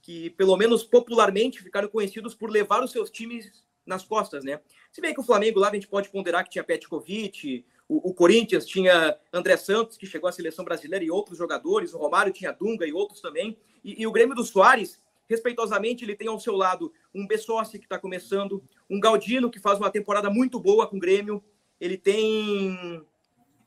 [0.01, 4.62] que, pelo menos popularmente, ficaram conhecidos por levar os seus times nas costas, né?
[4.91, 8.14] Se bem que o Flamengo lá a gente pode ponderar que tinha Petkovic, o, o,
[8.14, 12.53] Corinthians tinha André Santos, que chegou à seleção brasileira, e outros jogadores, o Romário tinha
[12.53, 13.59] Dunga e outros também.
[13.85, 17.85] E, e o Grêmio do Soares respeitosamente, ele tem ao seu lado um Bessossi que
[17.85, 21.45] está começando, um Galdino que faz uma temporada muito boa com o Grêmio,
[21.81, 23.05] ele tem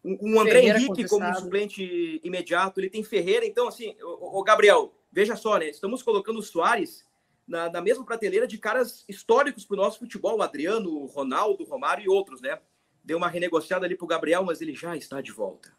[0.03, 4.43] um, André Ferreira Henrique como um suplente imediato, ele tem Ferreira, então assim, o, o,
[4.43, 5.69] Gabriel, veja só, né?
[5.69, 7.05] Estamos colocando o Soares
[7.47, 11.63] na, na mesma prateleira de caras históricos para o nosso futebol, o Adriano, o Ronaldo,
[11.63, 12.57] o Romário e outros, né?
[13.03, 15.71] Deu uma renegociada ali para o Gabriel, mas ele já está de volta.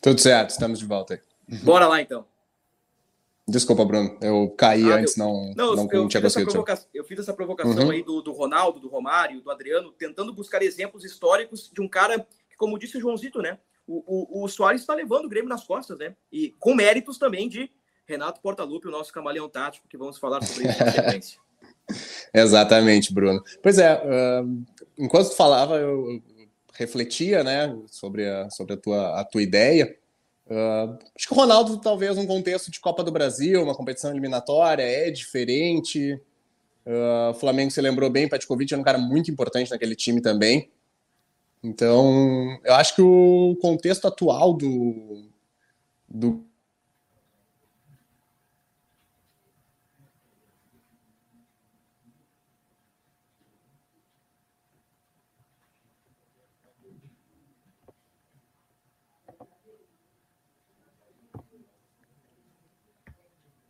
[0.00, 1.58] Tudo certo, estamos de volta aí.
[1.62, 2.26] Bora lá então.
[3.48, 6.52] Desculpa, Bruno, eu caí Ah, antes, não, Não, não, eu, tinha fiz essa conseguido.
[6.52, 6.78] provoca...
[6.94, 7.90] eu fiz essa provocação Uhum.
[7.90, 12.18] aí do, do Ronaldo, do Romário, do Adriano, tentando buscar exemplos históricos de um cara
[12.48, 13.58] que, como disse o Joãozito, né?
[13.86, 16.14] O, o, o Soares está levando o Grêmio nas costas, né?
[16.30, 17.68] E com méritos também de
[18.06, 21.40] Renato Portaluppi, o nosso camaleão tático, que vamos falar sobre isso na sequência.
[22.32, 23.42] Exatamente, Bruno.
[23.62, 24.44] Pois é, ah,
[24.98, 26.22] enquanto tu falava, eu eu
[26.74, 29.94] refletia, né, sobre a, sobre a, tua, a tua ideia.
[30.50, 34.82] Ah, acho que o Ronaldo, talvez, num contexto de Copa do Brasil, uma competição eliminatória,
[34.82, 36.20] é diferente.
[36.84, 40.70] Ah, o Flamengo se lembrou bem, Petkovic era um cara muito importante naquele time também.
[41.62, 45.28] Então, eu acho que o contexto atual do,
[46.08, 46.44] do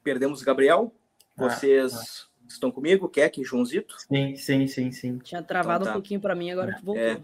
[0.03, 0.93] Perdemos o Gabriel.
[1.39, 3.09] Ah, Vocês estão comigo?
[3.09, 3.95] Keck, Joãozito?
[4.01, 5.19] Sim, sim, sim, sim.
[5.19, 5.99] Tinha travado Então tá.
[5.99, 7.03] um pouquinho para mim, agora que voltou.
[7.03, 7.21] É.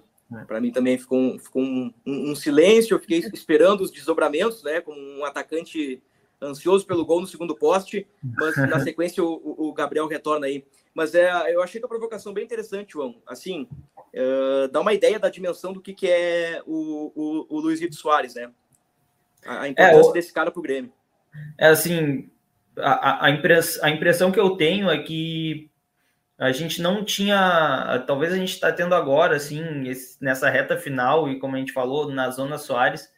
[0.46, 2.94] Para mim também ficou, um, ficou um, um- silêncio.
[2.94, 4.80] Eu fiquei esperando os desdobramentos, né?
[4.80, 6.02] Como um atacante
[6.42, 8.06] ansioso pelo gol no segundo poste.
[8.22, 10.64] Mas na sequência o, o- Gabriel retorna aí.
[10.92, 13.16] Mas é, eu achei que a provocação bem interessante, João.
[13.26, 13.68] Assim,
[14.12, 18.34] é, dá uma ideia da dimensão do que, que é o, o, o Luizito Soares,
[18.34, 18.50] né?
[19.44, 20.92] A, a importância o- desse cara pro Grêmio.
[21.58, 22.30] É assim,
[22.78, 25.70] a, a, impress- a impressão que eu tenho é que
[26.38, 31.28] a gente não tinha, talvez a gente está tendo agora, assim, esse- nessa reta final,
[31.30, 33.12] e como a gente falou, na Zona Soares,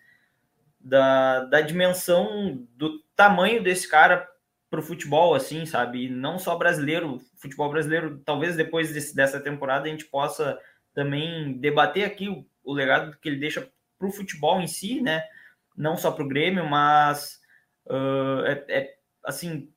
[0.80, 4.28] da, da dimensão do tamanho desse cara
[4.70, 6.04] para o futebol, assim, sabe?
[6.06, 10.58] E não só brasileiro, futebol brasileiro, talvez depois desse- dessa temporada a gente possa
[10.94, 13.68] também debater aqui o, o legado que ele deixa
[13.98, 15.22] para o futebol em si, né?
[15.76, 17.40] Não só para o Grêmio, mas
[17.86, 18.97] uh, é, é,
[19.28, 19.70] assim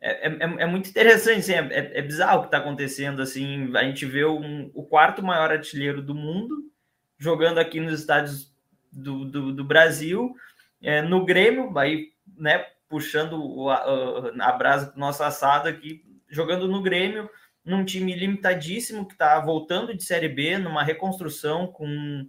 [0.00, 3.20] é, é, é muito interessante, assim, é, é- é bizarro o que está acontecendo.
[3.20, 6.64] Assim, a gente vê um- o quarto maior artilheiro do mundo
[7.18, 8.50] jogando aqui nos estádios
[8.90, 10.34] do, do, do Brasil,
[10.82, 16.02] é, no Grêmio, aí, né, puxando o- a, a- a brasa para nosso assado aqui,
[16.30, 17.28] jogando no Grêmio,
[17.64, 22.26] num time limitadíssimo que está voltando de Série B, numa reconstrução com,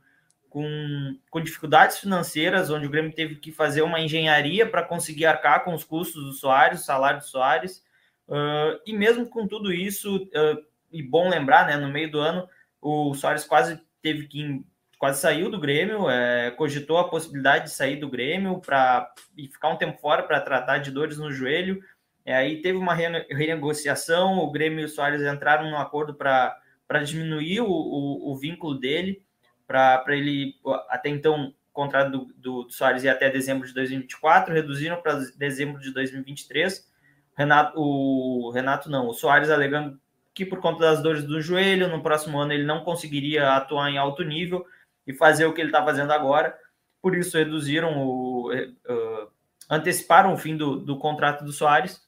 [0.52, 5.64] com, com dificuldades financeiras, onde o Grêmio teve que fazer uma engenharia para conseguir arcar
[5.64, 7.84] com os custos do Soares, o salário do Soares,
[8.28, 12.48] uh, e mesmo com tudo isso, uh, e bom lembrar, né, no meio do ano,
[12.82, 14.64] o Soares quase teve que
[15.00, 19.70] quase saiu do Grêmio, é, cogitou a possibilidade de sair do Grêmio para e ficar
[19.70, 21.82] um tempo fora para tratar de dores no joelho.
[22.24, 27.04] É, aí teve uma rene- renegociação, o Grêmio e o Soares entraram num acordo para
[27.04, 29.24] diminuir o, o, o vínculo dele,
[29.72, 30.56] para ele,
[30.90, 35.80] até então, o contrato do, do, Soares ia até dezembro de 2024, reduziram para dezembro
[35.82, 36.90] de 2023.
[37.38, 40.00] Renato, o Renato não, o Soares alegando
[40.34, 43.98] que por conta das dores do joelho, no próximo ano ele não conseguiria atuar em
[43.98, 44.66] alto nível
[45.08, 46.58] e fazer o que ele está fazendo agora.
[47.02, 49.32] Por isso reduziram o uh,
[49.70, 52.02] anteciparam o fim do, do contrato do Soares.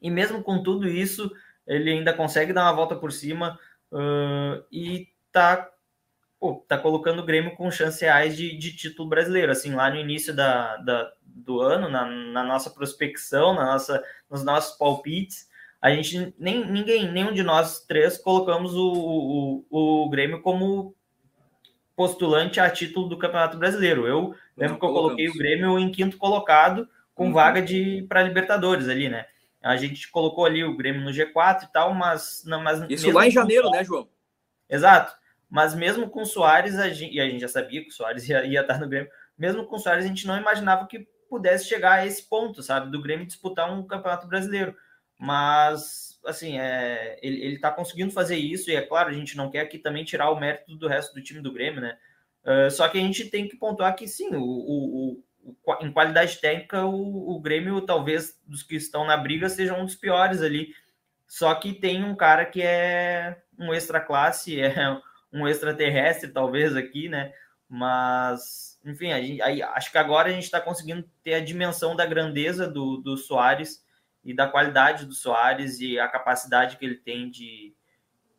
[0.00, 1.30] E mesmo com tudo isso,
[1.66, 3.58] ele ainda consegue dar uma volta por cima
[3.92, 5.68] uh, e tá,
[6.40, 9.52] pô, tá colocando o Grêmio com chances reais de, de título brasileiro.
[9.52, 14.42] Assim, lá no início da, da do ano, na, na, nossa prospecção, na nossa, nos
[14.42, 15.48] nossos palpites,
[15.80, 20.94] a gente nem ninguém, nenhum de nós três colocamos o, o, o Grêmio como
[21.94, 24.06] postulante a título do Campeonato Brasileiro.
[24.06, 25.34] Eu lembro que eu coloquei o.
[25.34, 27.32] Grêmio em quinto colocado, com Uhum.
[27.32, 29.26] vaga de para Libertadores ali, né?
[29.62, 33.26] A gente colocou ali o Grêmio no G4 e tal, mas não, mas Isso lá
[33.26, 34.08] em com- janeiro, né, João?
[34.68, 35.14] Exato.
[35.48, 38.28] Mas mesmo com o Soares, a gente, e a gente já sabia que o Soares
[38.28, 41.68] ia, ia estar no Grêmio, mesmo com o Soares, a gente não imaginava que pudesse
[41.68, 42.90] chegar a esse ponto, sabe?
[42.90, 44.74] Do Grêmio disputar um campeonato brasileiro.
[45.18, 49.50] Mas, assim, é, ele, ele tá conseguindo fazer isso, e é claro, a gente não
[49.50, 51.96] quer aqui também tirar o mérito do resto do time do Grêmio, né?
[52.44, 55.24] Uh, só que a gente tem que pontuar que sim, o, o, o
[55.80, 59.94] em qualidade técnica, o, o Grêmio, talvez dos que estão na briga, seja um dos
[59.94, 60.68] piores ali.
[61.26, 65.00] Só que tem um cara que é um extra classe, é
[65.36, 67.32] um extraterrestre, talvez, aqui, né?
[67.68, 71.96] Mas, enfim, a gente, aí, acho que agora a gente está conseguindo ter a dimensão
[71.96, 73.84] da grandeza do, do Soares
[74.24, 77.74] e da qualidade do Soares e a capacidade que ele tem de,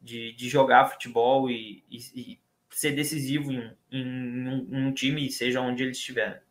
[0.02, 5.30] de, de jogar futebol e, e, e ser decisivo em, em, um, em, um, time,
[5.32, 6.44] seja onde ele estiver.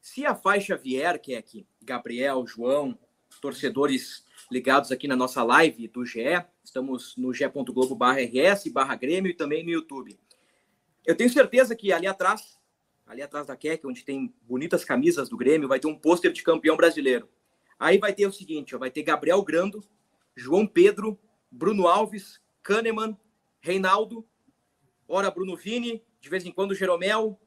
[0.00, 2.98] Se a faixa vier, que é aqui, Gabriel, João,
[3.40, 6.44] torcedores ligados aqui na nossa live do GE.
[6.62, 10.18] Estamos no ge.globo barra RS, barra Grêmio e também no YouTube.
[11.04, 12.58] Eu tenho certeza que ali atrás,
[13.06, 16.42] ali atrás da Keck, onde tem bonitas camisas do Grêmio, vai ter um pôster de
[16.42, 17.28] campeão brasileiro.
[17.78, 19.84] Aí vai ter o seguinte, ó, vai ter Gabriel Grando,
[20.34, 21.18] João Pedro,
[21.50, 23.16] Bruno Alves, Kahneman,
[23.60, 24.26] Reinaldo,
[25.06, 27.38] ora Bruno Vini, de vez em quando Jeromel,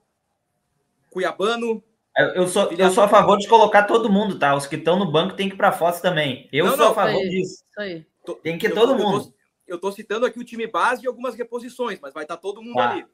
[1.10, 1.84] Cuiabano.
[2.18, 4.56] Eu sou, eu sou a favor de colocar todo mundo, tá?
[4.56, 6.50] Os que estão no banco tem que ir para fotos também.
[6.52, 7.64] Eu não, sou não, a favor aí, disso.
[7.70, 8.06] Isso aí.
[8.42, 9.32] Tem que ir todo mundo.
[9.68, 12.62] Eu estou citando aqui o time base e algumas reposições, mas vai estar tá todo
[12.62, 12.90] mundo ah.
[12.90, 13.06] ali.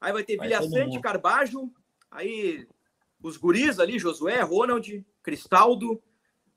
[0.00, 1.70] Aí vai ter vai Vilha Sante, Carbajo,
[2.10, 2.66] aí
[3.22, 6.02] os guris ali, Josué, Ronald, Cristaldo,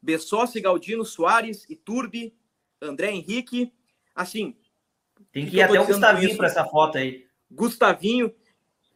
[0.01, 2.33] Bessossi, Galdino, Soares, Iturbe,
[2.81, 3.71] André Henrique.
[4.15, 4.55] Assim.
[5.31, 7.25] Tem que ir até o Gustavinho para essa foto aí.
[7.49, 8.33] Gustavinho.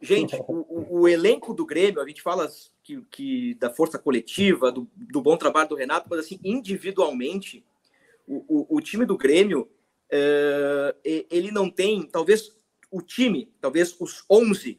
[0.00, 2.50] Gente, o, o, o, elenco do Grêmio, a gente fala
[2.82, 7.64] que, que da força coletiva, do, do, bom trabalho do Renato, mas assim, individualmente,
[8.26, 9.70] o, o time do Grêmio,
[10.10, 10.94] é,
[11.30, 12.56] ele não tem, talvez
[12.90, 14.78] o time, talvez os 11,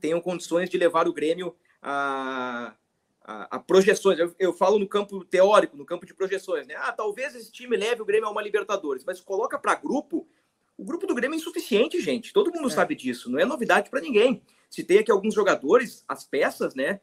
[0.00, 2.74] tenham condições de levar o Grêmio a,
[3.22, 4.18] a, a projeções.
[4.18, 6.74] Eu, eu, falo no campo teórico, no campo de projeções, né?
[6.76, 10.28] Ah, talvez esse time leve o Grêmio a uma Libertadores, mas coloca para grupo,
[10.76, 12.32] o grupo do Grêmio é insuficiente, gente.
[12.32, 12.70] Todo mundo é.
[12.70, 14.42] sabe disso, não é novidade para ninguém.
[14.68, 17.00] Se tem aqui alguns jogadores, as peças, né,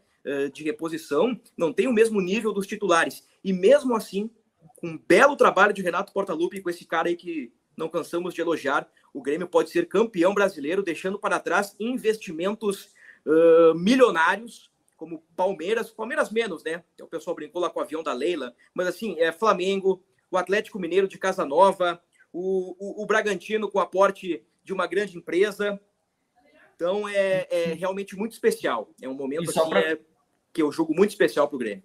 [0.54, 3.28] de reposição, não tem o mesmo nível dos titulares.
[3.44, 4.30] E mesmo assim,
[4.78, 8.42] com um belo trabalho de Renato Portaluppi, com esse cara aí que não cansamos de
[8.42, 12.90] elogiar, o Grêmio pode ser campeão brasileiro, deixando para trás investimentos
[13.26, 16.84] uh, milionários como Palmeiras, Palmeiras menos, né?
[17.02, 20.80] O pessoal brincou lá com o avião da Leila, mas assim, é Flamengo, o Atlético
[20.80, 22.02] Mineiro de Casa Nova,
[22.34, 25.80] o, o, o Bragantino com aporte de uma grande empresa.
[26.76, 28.90] Então é, é realmente muito especial.
[29.02, 29.80] É um momento assim, pra...
[29.80, 30.00] é,
[30.52, 31.84] que um jogo muito especial para o Grêmio.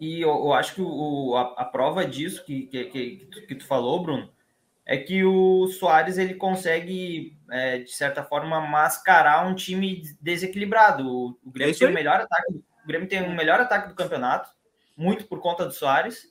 [0.00, 3.64] E eu, eu, acho que o, a, a prova disso que, que, que, que tu
[3.64, 4.32] falou, Bruno,
[4.84, 11.06] é que o Soares ele consegue, é, de certa forma, mascarar um time desequilibrado.
[11.08, 13.94] O, o Grêmio é tem o melhor ataque, o Grêmio tem o melhor ataque do
[13.94, 14.50] campeonato,
[14.96, 16.26] muito por conta do Soares,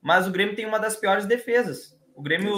[0.00, 1.98] mas o Grêmio tem uma das piores defesas.
[2.20, 2.54] O Grêmio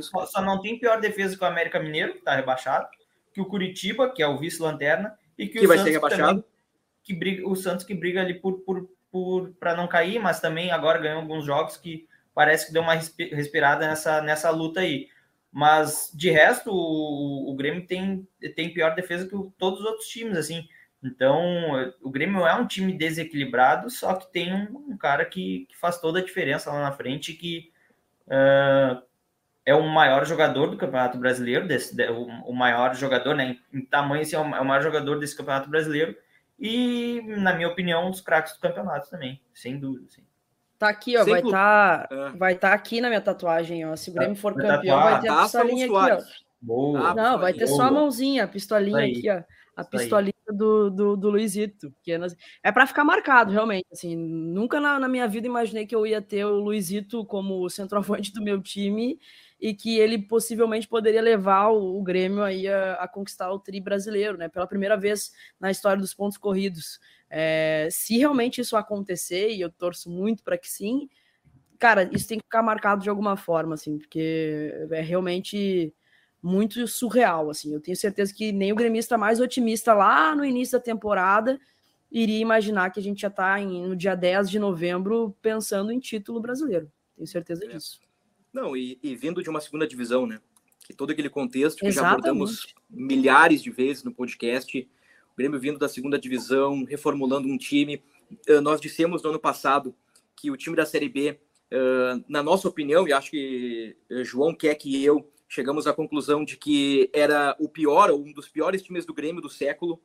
[0.00, 2.88] só, só, não tem pior defesa que o América Mineiro, que está rebaixado,
[3.34, 6.28] que o Curitiba, que é o vice-lanterna, e que, que o vai Santos ser rebaixado.
[6.28, 6.44] Também,
[7.02, 10.70] que briga, o Santos que briga ali por, por, por para não cair, mas também
[10.70, 15.08] agora ganhou alguns jogos que parece que deu uma respirada nessa, nessa luta aí.
[15.52, 20.38] Mas de resto, o, o Grêmio tem, tem pior defesa que todos os outros times,
[20.38, 20.66] assim.
[21.02, 25.76] Então, o Grêmio é um time desequilibrado, só que tem um, um cara que, que,
[25.76, 27.73] faz toda a diferença lá na frente, que
[28.28, 29.02] uh,
[29.66, 33.56] é o maior jogador do Campeonato Brasileiro, desse, de, o, o, maior jogador, né?
[33.72, 36.16] Em, em tamanho, assim, é o, é o maior jogador desse Campeonato Brasileiro.
[36.58, 40.06] E, na minha opinião, um dos craques do campeonato também, sem dúvida.
[40.08, 40.22] Assim.
[40.78, 41.24] Tá aqui, ó.
[41.24, 42.30] Sem vai estar tá, é.
[42.36, 43.96] vai tá aqui na minha tatuagem, ó.
[43.96, 46.44] Se o Grêmio for campeão, vai ter a pistolinha aqui, ó.
[46.60, 47.14] Boa.
[47.14, 49.42] Não, vai ter só a mãozinha, a pistolinha aqui, ó.
[49.76, 51.92] A pistolinha do, do, do Luizito.
[52.02, 52.20] Que é,
[52.62, 53.86] é para ficar marcado, realmente.
[53.92, 58.32] Assim, nunca na, na, minha vida imaginei que eu ia ter o Luizito como centroavante
[58.32, 59.18] do meu time
[59.60, 63.80] e que ele possivelmente poderia levar o, o Grêmio aí a, a, conquistar o tri
[63.80, 64.48] brasileiro, né?
[64.48, 66.98] Pela primeira vez na história dos pontos corridos.
[67.30, 71.08] É, se realmente isso acontecer, e eu torço muito para que sim,
[71.78, 75.94] cara, isso tem que ficar marcado de alguma forma, assim, porque é realmente
[76.44, 77.72] muito surreal, assim.
[77.72, 81.58] Eu tenho certeza que nem o gremista mais otimista lá no início da temporada
[82.12, 86.40] iria imaginar que a gente já está no dia 10 de novembro pensando em título
[86.40, 86.92] brasileiro.
[87.16, 87.68] Tenho certeza é.
[87.68, 87.98] disso.
[88.52, 90.38] Não, e, e, vindo de uma segunda divisão, né?
[90.86, 92.24] Que todo aquele contexto que Exatamente.
[92.24, 94.78] já abordamos milhares de vezes no podcast,
[95.32, 98.02] o Grêmio vindo da segunda divisão, reformulando um time.
[98.50, 99.94] Uh, nós dissemos no ano passado
[100.36, 101.40] que o time da Série B,
[101.72, 106.44] uh, na nossa opinião, e acho que uh, João quer que eu chegamos à conclusão
[106.44, 110.00] de que era o pior, ou um dos piores times do Grêmio do século.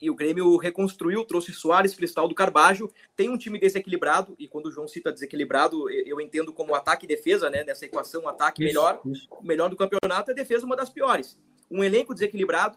[0.00, 2.90] e o Grêmio reconstruiu, trouxe Soares, Cristaldo, Carbajo.
[3.14, 7.08] Tem um time desequilibrado, e quando o João cita desequilibrado, eu entendo como ataque e
[7.08, 7.64] defesa, né?
[7.64, 9.28] Nessa equação, ataque isso, melhor, isso.
[9.42, 11.38] melhor do campeonato, a defesa uma das piores.
[11.70, 12.76] Um elenco desequilibrado,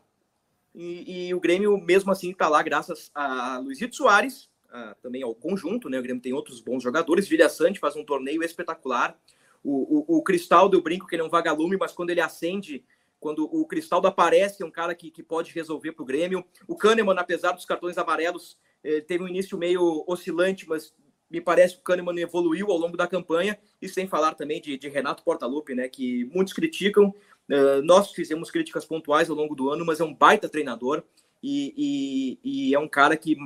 [0.76, 5.34] e, e, o Grêmio, mesmo assim, está lá graças a Luizito Soares, a, também ao
[5.34, 5.98] conjunto, né?
[5.98, 7.30] O Grêmio tem outros bons jogadores.
[7.30, 9.18] Vilha Sante faz um torneio espetacular.
[9.68, 12.86] O, o, o Cristaldo, eu brinco que ele é um vagalume, mas quando ele acende,
[13.20, 16.46] quando o Cristaldo aparece, é um cara que, que pode resolver para o Grêmio.
[16.68, 20.94] O Kahneman, apesar dos cartões amarelos, eh, teve um início meio oscilante, mas
[21.30, 23.58] me parece que o Kahneman evoluiu ao longo da campanha.
[23.82, 25.90] E sem falar também de, de Renato Portaluppi, né?
[25.90, 27.14] Que muitos criticam,
[27.48, 31.04] Uh, nós fizemos críticas pontuais ao longo do ano, mas é um baita treinador
[31.44, 33.38] e, e, e, é um cara que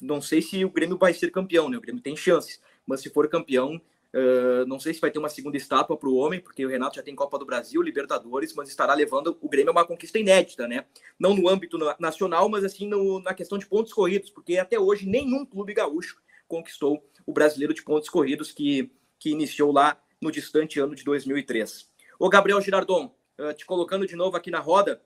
[0.00, 1.76] não sei se o Grêmio vai ser campeão, né?
[1.76, 3.80] O Grêmio tem chances, mas se for campeão,
[4.14, 6.96] Uh, não sei se vai ter uma segunda estátua para o homem, porque o Renato
[6.96, 10.66] já tem Copa do Brasil, Libertadores, mas estará levando o Grêmio a uma conquista inédita,
[10.66, 10.86] né?
[11.18, 15.06] Não no âmbito nacional, mas assim no, na questão de pontos corridos, porque até hoje
[15.06, 16.16] nenhum clube gaúcho
[16.48, 21.88] conquistou o brasileiro de pontos corridos que, que iniciou lá no distante ano de 2003.
[22.18, 25.02] Ô Gabriel Girardon, uh, te colocando de novo aqui na roda,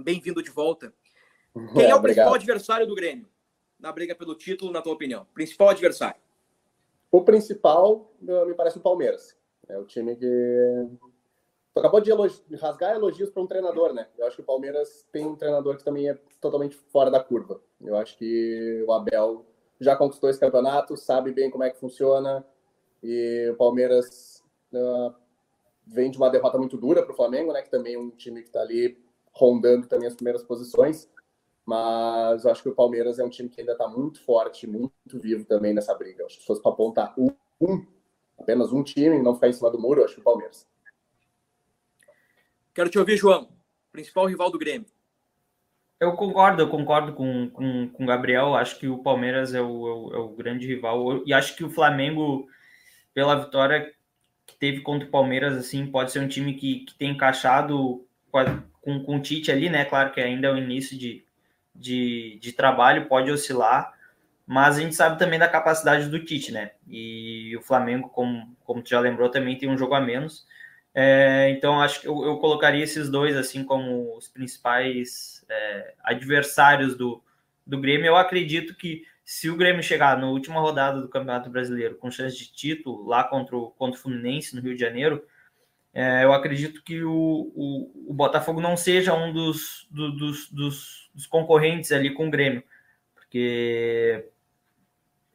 [0.00, 0.94] bem-vindo de volta.
[1.72, 3.28] Quem é, é o principal adversário do Grêmio
[3.78, 5.26] na briga pelo título, na tua opinião?
[5.34, 6.23] Principal adversário?
[7.14, 9.36] O principal, me parece o Palmeiras.
[9.68, 10.88] É o time que.
[11.72, 12.42] Tu acabou de, elogi...
[12.56, 14.08] rasgar elogios para um treinador, né?
[14.18, 17.60] Eu acho que o Palmeiras tem um treinador que também é totalmente fora da curva.
[17.80, 19.46] Eu acho que o Abel
[19.78, 22.44] já conquistou esse campeonato, sabe bem como é que funciona.
[23.00, 25.14] E o Palmeiras uh,
[25.86, 27.62] vem de uma derrota muito dura para o Flamengo, né?
[27.62, 28.98] Que também é um time que está ali
[29.30, 31.08] rondando também as primeiras posições.
[31.66, 34.92] Mas eu acho que o Palmeiras é um time que ainda está muito forte, muito
[35.14, 36.22] vivo também nessa briga.
[36.22, 37.86] Eu acho que se fosse para apontar um, um,
[38.38, 40.66] apenas um time, não ficar em cima do muro, eu acho que o Palmeiras.
[42.74, 43.48] Quero te ouvir, João.
[43.92, 44.86] Principal rival do Grêmio.
[46.00, 48.54] Eu concordo, eu concordo com, com, com o Gabriel.
[48.54, 51.24] Acho que o Palmeiras é o, é o, é o grande rival.
[51.24, 52.46] E acho que o Flamengo,
[53.14, 53.94] pela vitória
[54.44, 58.04] que teve contra o Palmeiras, assim, pode ser um time que, que tem encaixado
[58.82, 59.84] com, com o Tite ali, né?
[59.84, 61.24] Claro que ainda é o início de,
[61.74, 63.92] de, de trabalho, pode oscilar,
[64.46, 66.72] mas a gente sabe também da capacidade do Tite, né?
[66.88, 70.46] E o Flamengo, como, como tu já lembrou, também tem um jogo a menos.
[70.94, 76.96] É, então, acho que eu, eu, colocaria esses dois assim como os principais é, adversários
[76.96, 77.22] do,
[77.66, 78.06] do Grêmio.
[78.06, 82.36] Eu acredito que se o Grêmio chegar na última rodada do Campeonato Brasileiro com chance
[82.36, 85.24] de título, lá contra o, contra o Fluminense, no Rio de Janeiro,
[85.94, 91.10] é, eu acredito que o, o, o, Botafogo não seja um dos, do, dos, dos,
[91.14, 92.64] dos, concorrentes ali com o Grêmio,
[93.14, 94.28] porque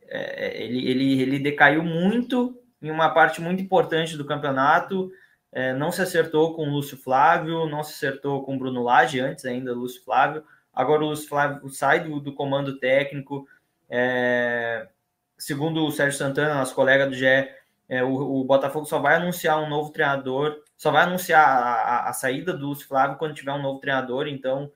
[0.03, 5.09] é, ele, ele, ele decaiu muito em uma parte muito importante do campeonato,
[5.49, 9.21] é, não se acertou com o Lúcio Flávio, não se acertou com o Bruno Lage,
[9.21, 10.43] antes ainda Lúcio Flávio,
[10.73, 13.47] agora o Lúcio Flávio sai do, do comando técnico,
[13.89, 14.89] é,
[15.37, 17.47] segundo o Sérgio Santana, nosso colega do GE,
[17.89, 22.09] é, o, o, Botafogo só vai anunciar um novo treinador, só vai anunciar a, a,
[22.09, 24.27] a saída do Lúcio Flávio quando tiver um novo treinador.
[24.27, 24.71] Então,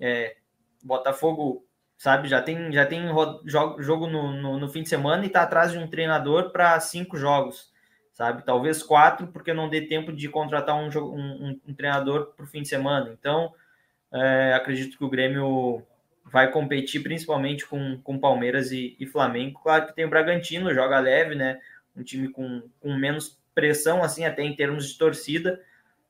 [0.00, 0.36] é,
[0.82, 1.64] Botafogo,
[1.96, 3.02] sabe, já tem, já tem
[3.44, 6.78] jogo, jogo no, no, no fim de semana e está atrás de um treinador para
[6.80, 7.72] cinco jogos,
[8.12, 8.44] sabe?
[8.44, 12.62] Talvez quatro, porque não dê tempo de contratar um, um, um treinador para o fim
[12.62, 13.16] de semana.
[13.16, 13.54] Então,
[14.12, 15.86] é, acredito que o Grêmio
[16.24, 19.60] vai competir principalmente com, com Palmeiras e, e Flamengo.
[19.62, 21.60] Claro que tem o Bragantino, joga leve, né?
[21.96, 25.60] Um time com, com menos pressão, assim, até em termos de torcida,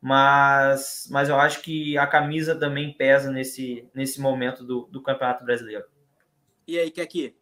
[0.00, 5.44] mas, mas eu acho que a camisa também pesa nesse, nesse momento do, do Campeonato
[5.44, 5.84] Brasileiro.
[6.66, 7.34] E aí, aqui?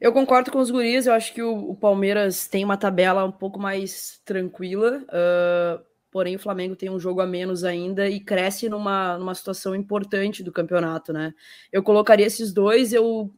[0.00, 3.30] Eu concordo com os guris, eu acho que o, o, Palmeiras tem uma tabela um
[3.30, 8.68] pouco mais tranquila, uh, porém o Flamengo tem um jogo a menos ainda e cresce
[8.68, 11.34] numa, numa situação importante do campeonato, né?
[11.70, 13.30] Eu colocaria esses dois, eu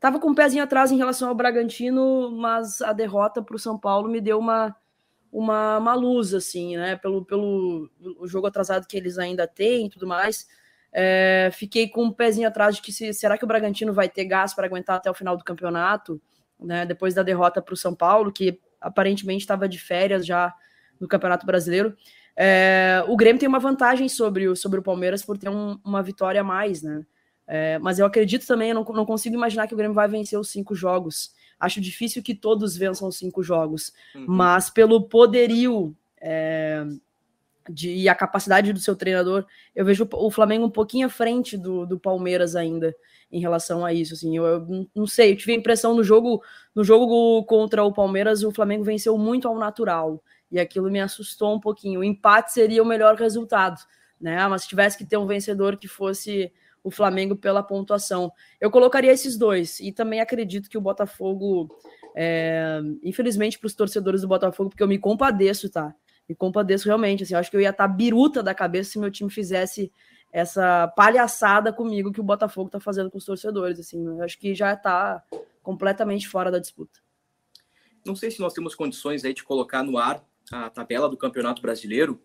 [0.00, 3.76] Tava com um pezinho atrás em relação ao Bragantino, mas a derrota para o São
[3.78, 4.74] Paulo me deu uma,
[5.32, 6.96] uma, uma luz, assim, né?
[6.96, 10.46] Pelo, pelo o jogo atrasado que eles ainda têm e tudo mais.
[10.92, 14.24] É, fiquei com um pezinho atrás de que se, será que o Bragantino vai ter
[14.24, 16.20] gás para aguentar até o final do campeonato,
[16.58, 16.86] né?
[16.86, 20.54] Depois da derrota para o São Paulo, que aparentemente estava de férias já
[21.00, 21.96] no Campeonato Brasileiro.
[22.36, 26.02] É, o Grêmio tem uma vantagem sobre o, sobre o Palmeiras por ter um, uma
[26.02, 27.04] vitória a mais, né?
[27.50, 30.38] É, mas eu acredito também, eu não, não, consigo imaginar que o Grêmio vai vencer
[30.38, 31.34] os cinco jogos.
[31.58, 34.26] Acho difícil que todos vençam os cinco jogos, uhum.
[34.28, 36.84] mas pelo poderio é,
[37.68, 41.56] de, e a capacidade do seu treinador, eu vejo o Flamengo um pouquinho à frente
[41.56, 42.94] do, do Palmeiras ainda
[43.30, 44.14] em relação a isso.
[44.14, 46.42] Assim, eu, eu, não sei, eu tive a impressão no jogo,
[46.74, 51.54] no jogo contra o Palmeiras, o Flamengo venceu muito ao natural e aquilo me assustou
[51.54, 52.00] um pouquinho.
[52.00, 53.80] O empate seria o melhor resultado,
[54.20, 54.46] né?
[54.48, 56.52] Mas se tivesse que ter um vencedor que fosse
[56.82, 58.32] o Flamengo pela pontuação.
[58.60, 61.68] Eu colocaria esses dois e também acredito que o Botafogo,
[62.14, 65.94] é, infelizmente para os torcedores do Botafogo, porque eu me compadeço, tá?
[66.28, 67.22] Me compadeço realmente.
[67.22, 69.92] Assim, acho que eu ia estar tá biruta da cabeça se meu time fizesse
[70.32, 73.78] essa palhaçada comigo que o Botafogo está fazendo com os torcedores.
[73.80, 75.22] Assim, acho que já está
[75.62, 77.00] completamente fora da disputa.
[78.04, 81.60] Não sei se nós temos condições aí de colocar no ar a tabela do Campeonato
[81.60, 82.20] Brasileiro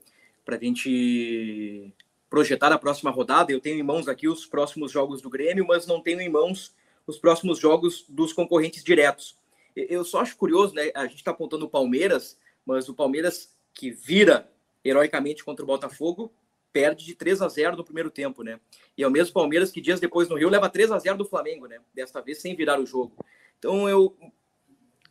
[0.46, 1.94] para a gente
[2.34, 3.52] projetar a próxima rodada.
[3.52, 6.74] Eu tenho em mãos aqui os próximos jogos do Grêmio, mas não tenho em mãos
[7.06, 9.38] os próximos jogos dos concorrentes diretos.
[9.76, 10.90] Eu só acho curioso, né?
[10.96, 14.52] A gente está apontando o Palmeiras, mas o Palmeiras que vira
[14.84, 16.34] heroicamente contra o Botafogo
[16.72, 18.60] perde de 3 a 0 no primeiro tempo, né?
[18.98, 21.26] E é o mesmo Palmeiras que dias depois no Rio leva 3 a 0 do
[21.26, 21.78] Flamengo, né?
[21.94, 23.16] Desta vez sem virar o jogo.
[23.60, 24.18] Então eu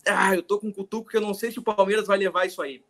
[0.04, 2.46] ah, eu tô com um cutuco que eu não sei se o Palmeiras vai levar
[2.46, 2.82] isso aí.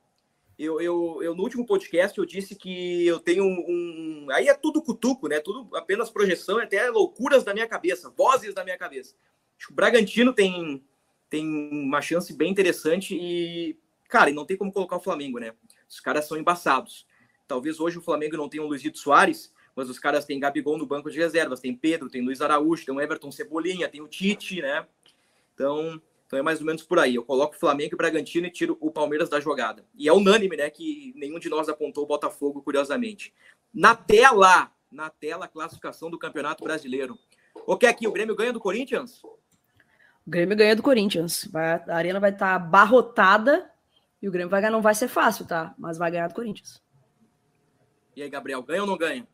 [0.63, 4.55] Eu, eu, eu, no último podcast eu disse que eu tenho um, um, Aí é
[4.55, 5.41] tudo cutuco, né?
[5.41, 9.17] Tudo apenas projeção, até loucuras da minha cabeça, vozes da minha cabeça.
[9.59, 10.81] Acho que o Bragantino tem,
[11.29, 13.77] tem uma chance bem interessante e,
[14.09, 15.53] cara, e não tem como colocar o Flamengo, né?
[15.89, 17.09] Os caras são embaçados.
[17.49, 20.87] Talvez hoje o Flamengo não tenha o Luizito Soares, mas os caras têm Gabigol no
[20.87, 24.63] banco de reservas, tem Pedro, tem Luiz Araújo, tem o Everton Cebolinha, tem o Tite,
[24.63, 24.87] né?
[25.55, 26.01] Então,
[26.33, 27.15] então é mais ou menos por aí.
[27.15, 29.85] Eu coloco o Flamengo e Bragantino e tiro o Palmeiras da jogada.
[29.95, 30.71] E é unânime, né?
[30.71, 33.35] Que nenhum de nós apontou o Botafogo, curiosamente.
[33.73, 37.19] Na tela, na tela, a classificação do Campeonato Brasileiro.
[37.67, 38.09] O que aqui?
[38.09, 39.23] O Grêmio ganha do Corinthians?
[39.23, 39.31] O
[40.27, 41.47] Grêmio ganha do Corinthians.
[41.53, 43.71] Vai, a arena vai estar tá barrotada
[44.23, 44.73] e o Grêmio vai ganhar.
[44.73, 45.75] Não vai ser fácil, tá?
[45.77, 46.83] Mas vai ganhar do Corinthians.
[48.17, 49.29] E aí, Gabriel, ganha ou não ganha?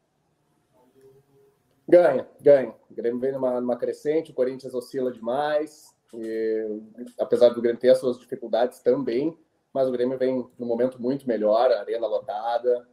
[1.88, 2.74] Ganha, ganha.
[2.90, 5.96] O Grêmio vem numa, numa crescente, o Corinthians oscila demais.
[6.14, 6.80] E,
[7.18, 9.36] apesar do Grêmio ter as suas dificuldades também,
[9.72, 12.88] mas o Grêmio vem num momento muito melhor, a arena lotada,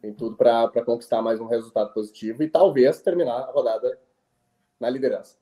[0.00, 3.98] tem tudo para conquistar mais um resultado positivo e talvez terminar a rodada
[4.78, 5.36] na liderança.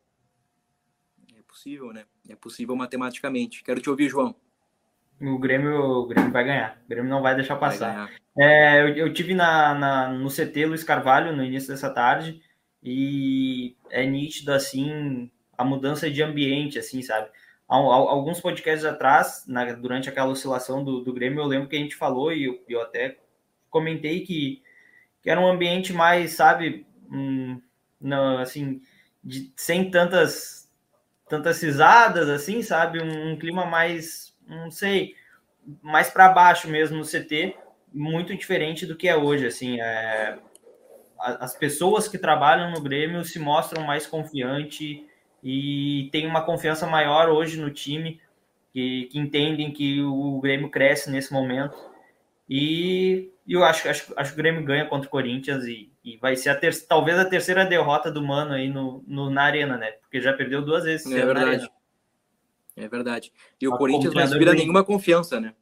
[1.36, 2.04] É possível, né?
[2.28, 3.62] É possível matematicamente.
[3.62, 4.34] Quero te ouvir, João.
[5.20, 6.80] O Grêmio, o Grêmio vai ganhar.
[6.84, 8.06] O Grêmio não vai deixar passar.
[8.06, 12.40] Vai é, eu, eu tive na, na, no CT Luiz Carvalho no início dessa tarde
[12.80, 17.28] e é nítido assim a mudança de ambiente, assim, sabe?
[17.66, 21.96] Alguns podcasts atrás, na, durante aquela oscilação do, do Grêmio, eu lembro que a gente
[21.96, 23.18] falou e eu, eu até
[23.68, 24.62] comentei que,
[25.20, 27.60] que era um ambiente mais, sabe, um,
[28.00, 28.80] não, assim,
[29.22, 30.66] de, sem tantas
[31.28, 35.14] tantas risadas, assim, sabe, um, um clima mais, não sei,
[35.82, 37.54] mais para baixo mesmo no CT,
[37.92, 40.38] muito diferente do que é hoje, assim, é,
[41.18, 45.02] as pessoas que trabalham no Grêmio se mostram mais confiantes
[45.42, 48.20] e tem uma confiança maior hoje no time,
[48.72, 51.76] que, que entendem que o Grêmio cresce nesse momento.
[52.48, 56.16] E, e eu acho, acho, acho que o Grêmio ganha contra o Corinthians e, e
[56.16, 59.76] vai ser a ter, talvez a terceira derrota do Mano aí no, no, na Arena,
[59.76, 59.92] né?
[59.92, 61.10] Porque já perdeu duas vezes.
[61.10, 61.70] É verdade.
[62.76, 63.32] É verdade.
[63.60, 65.54] E o Corinthians não inspira nenhuma confiança, né?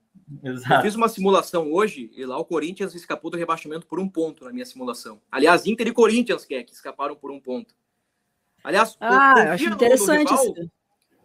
[0.43, 0.75] Exato.
[0.75, 4.45] Eu fiz uma simulação hoje e lá o Corinthians escapou do rebaixamento por um ponto
[4.45, 5.21] na minha simulação.
[5.31, 7.75] Aliás, Inter e Corinthians que, é, que escaparam por um ponto.
[8.67, 10.71] Aliás, ah, eu acho interessante isso.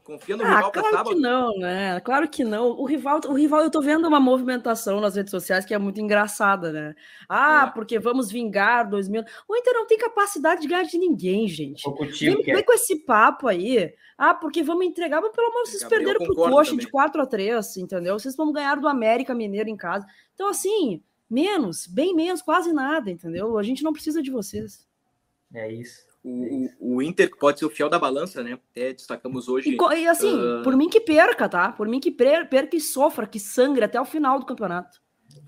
[0.03, 1.15] Confia no ah, rival claro sábado?
[1.15, 1.99] que não, né?
[2.01, 2.67] Claro que não.
[2.69, 5.99] O rival, o rival, eu tô vendo uma movimentação nas redes sociais que é muito
[5.99, 6.95] engraçada, né?
[7.27, 7.73] Ah, é.
[7.73, 9.23] porque vamos vingar 2000.
[9.47, 11.83] O Inter não tem capacidade de ganhar de ninguém, gente.
[12.19, 13.91] Vem, vem, com esse papo aí.
[14.15, 17.25] Ah, porque vamos entregar, mas pelo amor, vocês Gabriel perderam pro Coxa de 4 a
[17.25, 18.19] 3 entendeu?
[18.19, 20.05] Vocês vão ganhar do América Mineiro em casa.
[20.35, 23.57] Então, assim, menos, bem menos, quase nada, entendeu?
[23.57, 24.87] A gente não precisa de vocês.
[25.51, 26.10] É isso.
[26.23, 28.53] O, o, Inter pode ser o fiel da balança, né?
[28.53, 29.75] Até destacamos hoje.
[29.75, 30.61] E, assim, uh...
[30.63, 31.71] por mim que perca, tá?
[31.71, 35.01] Por mim que perca e sofra, que sangre até o final do campeonato.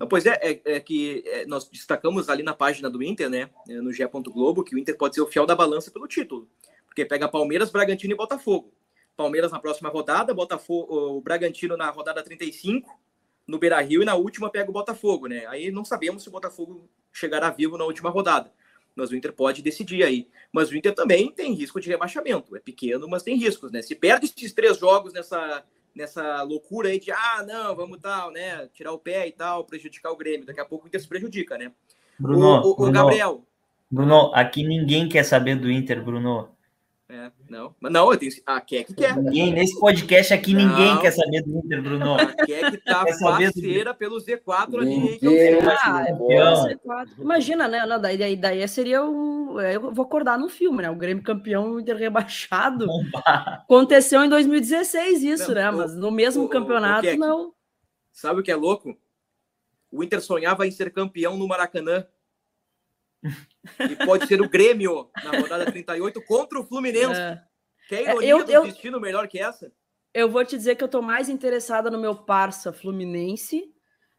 [0.08, 3.50] pois é, é, é que é, nós destacamos ali na página do Inter, né?
[3.68, 4.04] É, no G.
[4.26, 6.48] Globo, que o Inter pode ser o fiel da balança pelo título.
[6.86, 8.74] Porque pega Palmeiras, Bragantino e Botafogo.
[9.16, 12.98] Palmeiras na próxima rodada, Botafogo, o Bragantino na rodada 35,
[13.46, 15.46] no Beira Rio, e na última pega o Botafogo, né?
[15.46, 18.50] Aí não sabemos se o Botafogo chegará vivo na última rodada
[18.94, 20.28] mas o Inter pode decidir aí.
[20.52, 22.56] Mas o Inter também tem risco de rebaixamento.
[22.56, 23.82] É pequeno, mas tem riscos, né?
[23.82, 25.64] Se perde esses três jogos nessa,
[25.94, 28.68] nessa loucura aí de ah, não, vamos tal, né?
[28.72, 30.46] Tirar o pé e tal, prejudicar o Grêmio.
[30.46, 31.72] Daqui a pouco o Inter se prejudica, né?
[32.18, 33.44] Bruno, o, o, Bruno, o Gabriel.
[33.90, 36.53] Bruno, aqui ninguém quer saber do Inter, Bruno.
[37.06, 37.74] É, não.
[37.78, 38.32] Mas não, eu tenho.
[38.46, 39.14] A Keck quer.
[39.16, 40.66] Ninguém, nesse podcast aqui não.
[40.66, 42.14] ninguém quer saber do Inter, Bruno.
[42.14, 43.96] A Keck tá parceira do...
[43.98, 45.20] pelo Z4 ali.
[45.82, 47.84] Ah, é Imagina, né?
[47.84, 49.60] Não, daí, daí seria um.
[49.60, 50.90] É, eu vou acordar no filme, né?
[50.90, 52.86] O Grêmio campeão Inter rebaixado.
[53.24, 55.70] Aconteceu em 2016 isso, não, né?
[55.70, 57.52] O, Mas no mesmo o, campeonato, o não.
[58.12, 58.96] Sabe o que é louco?
[59.92, 62.06] O Inter sonhava em ser campeão no Maracanã
[63.90, 67.20] e pode ser o Grêmio na rodada 38 contra o Fluminense.
[67.20, 67.42] É.
[67.88, 69.72] Quer é, ironia eu, do eu, destino melhor que essa?
[70.12, 73.64] Eu vou te dizer que eu tô mais interessada no meu parça Fluminense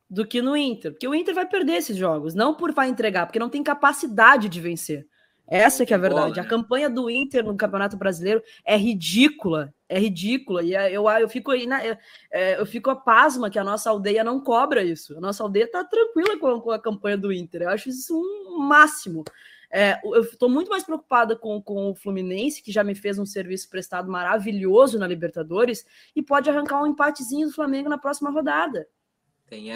[0.09, 3.25] do que no Inter, porque o Inter vai perder esses jogos, não por vai entregar,
[3.25, 5.07] porque não tem capacidade de vencer.
[5.47, 6.39] Essa que é a verdade.
[6.39, 10.63] A campanha do Inter no Campeonato Brasileiro é ridícula, é ridícula.
[10.63, 11.83] E é, eu, eu fico aí, na,
[12.31, 15.15] é, eu fico a pasma que a nossa aldeia não cobra isso.
[15.17, 17.63] A nossa aldeia tá tranquila com, com a campanha do Inter.
[17.63, 19.23] Eu acho isso um máximo.
[19.71, 23.25] É, eu estou muito mais preocupada com, com o Fluminense, que já me fez um
[23.25, 25.85] serviço prestado maravilhoso na Libertadores,
[26.15, 28.87] e pode arrancar um empatezinho do Flamengo na próxima rodada.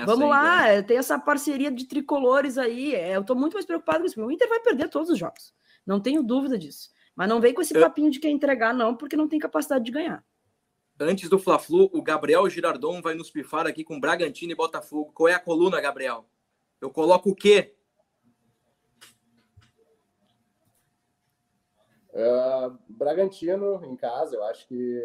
[0.05, 0.81] Vamos aí, lá, né?
[0.81, 2.95] tem essa parceria de tricolores aí.
[2.95, 4.21] É, eu estou muito mais preocupado com isso.
[4.21, 5.53] O Inter vai perder todos os jogos.
[5.85, 6.89] Não tenho dúvida disso.
[7.15, 9.91] Mas não vem com esse papinho de quer entregar, não, porque não tem capacidade de
[9.91, 10.23] ganhar.
[10.99, 15.11] Antes do Fla-Flu, o Gabriel Girardon vai nos pifar aqui com Bragantino e Botafogo.
[15.13, 16.25] Qual é a coluna, Gabriel?
[16.81, 17.75] Eu coloco o quê?
[22.11, 24.99] Uh, Bragantino em casa, eu acho que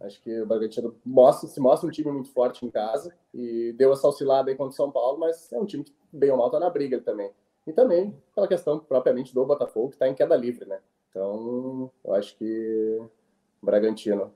[0.00, 3.92] acho que o Bragantino mostra, se mostra um time muito forte em casa e deu
[3.92, 6.50] essa oscilada aí contra o São Paulo, mas é um time que bem ou mal
[6.50, 7.30] tá na briga também.
[7.66, 10.80] E também pela questão propriamente do Botafogo, que está em queda livre, né?
[11.10, 12.98] Então, eu acho que
[13.62, 14.32] o Bragantino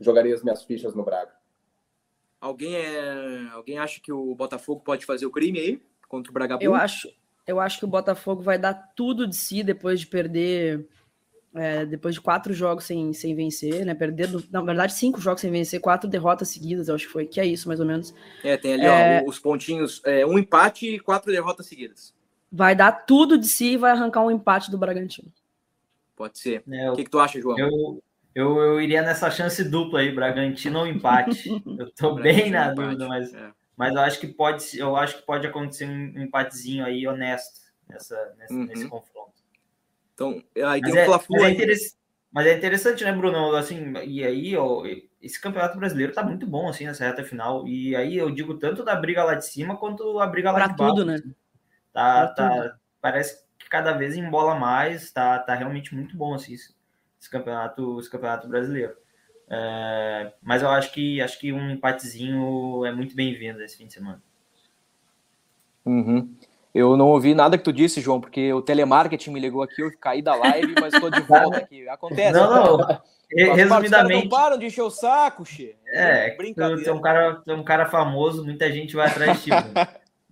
[0.00, 1.32] jogaria as minhas fichas no Braga.
[2.40, 3.48] Alguém, é...
[3.52, 6.70] Alguém acha que o Botafogo pode fazer o crime aí contra o Bragantino?
[6.70, 7.12] Eu acho,
[7.46, 10.88] eu acho que o Botafogo vai dar tudo de si depois de perder.
[11.58, 13.94] É, depois de quatro jogos sem, sem vencer, né?
[13.94, 17.40] Perder, na verdade, cinco jogos sem vencer, quatro derrotas seguidas, eu acho que foi, que
[17.40, 18.14] é isso, mais ou menos.
[18.44, 19.22] É, tem ali, é...
[19.24, 22.14] ó, os pontinhos, é, um empate e quatro derrotas seguidas.
[22.50, 25.30] Vai dar tudo de si e vai arrancar um empate do Bragantino.
[26.16, 26.62] Pode ser.
[26.70, 27.58] É, o que, que tu acha, João?
[27.58, 28.02] Eu,
[28.34, 31.48] eu, eu iria nessa chance dupla aí, Bragantino ou empate.
[31.78, 33.50] Eu tô bem na dúvida, mas, é.
[33.76, 38.34] mas eu acho que pode, eu acho que pode acontecer um empatezinho aí honesto nessa,
[38.36, 38.64] nessa uhum.
[38.64, 39.37] nesse confronto.
[40.18, 41.96] Então, aí mas, é, mas, é interessante,
[42.32, 43.54] mas é interessante, né, Bruno?
[43.54, 44.82] Assim, e aí, ó,
[45.22, 47.68] esse campeonato brasileiro tá muito bom assim nessa reta final.
[47.68, 50.66] E aí eu digo tanto da briga lá de cima quanto a briga lá pra
[50.66, 50.94] de baixo.
[50.96, 51.22] Tudo, né?
[51.92, 52.74] Tá, tá, tudo.
[53.00, 58.10] parece que cada vez embola mais, tá, tá realmente muito bom assim esse campeonato, esse
[58.10, 58.96] campeonato brasileiro.
[59.48, 63.92] É, mas eu acho que acho que um empatezinho é muito bem-vindo esse fim de
[63.92, 64.20] semana.
[65.86, 66.36] Uhum.
[66.78, 69.90] Eu não ouvi nada que tu disse, João, porque o telemarketing me ligou aqui, eu
[69.98, 71.88] caí da live, mas estou de volta aqui.
[71.88, 72.32] Acontece.
[72.32, 73.00] Não, não.
[73.32, 74.22] Resumidamente.
[74.22, 75.74] Não param de encher o saco, Xê.
[75.88, 76.80] É, brincadeira.
[76.80, 79.50] Tu é um cara, é um cara famoso, muita gente vai atrás de ti.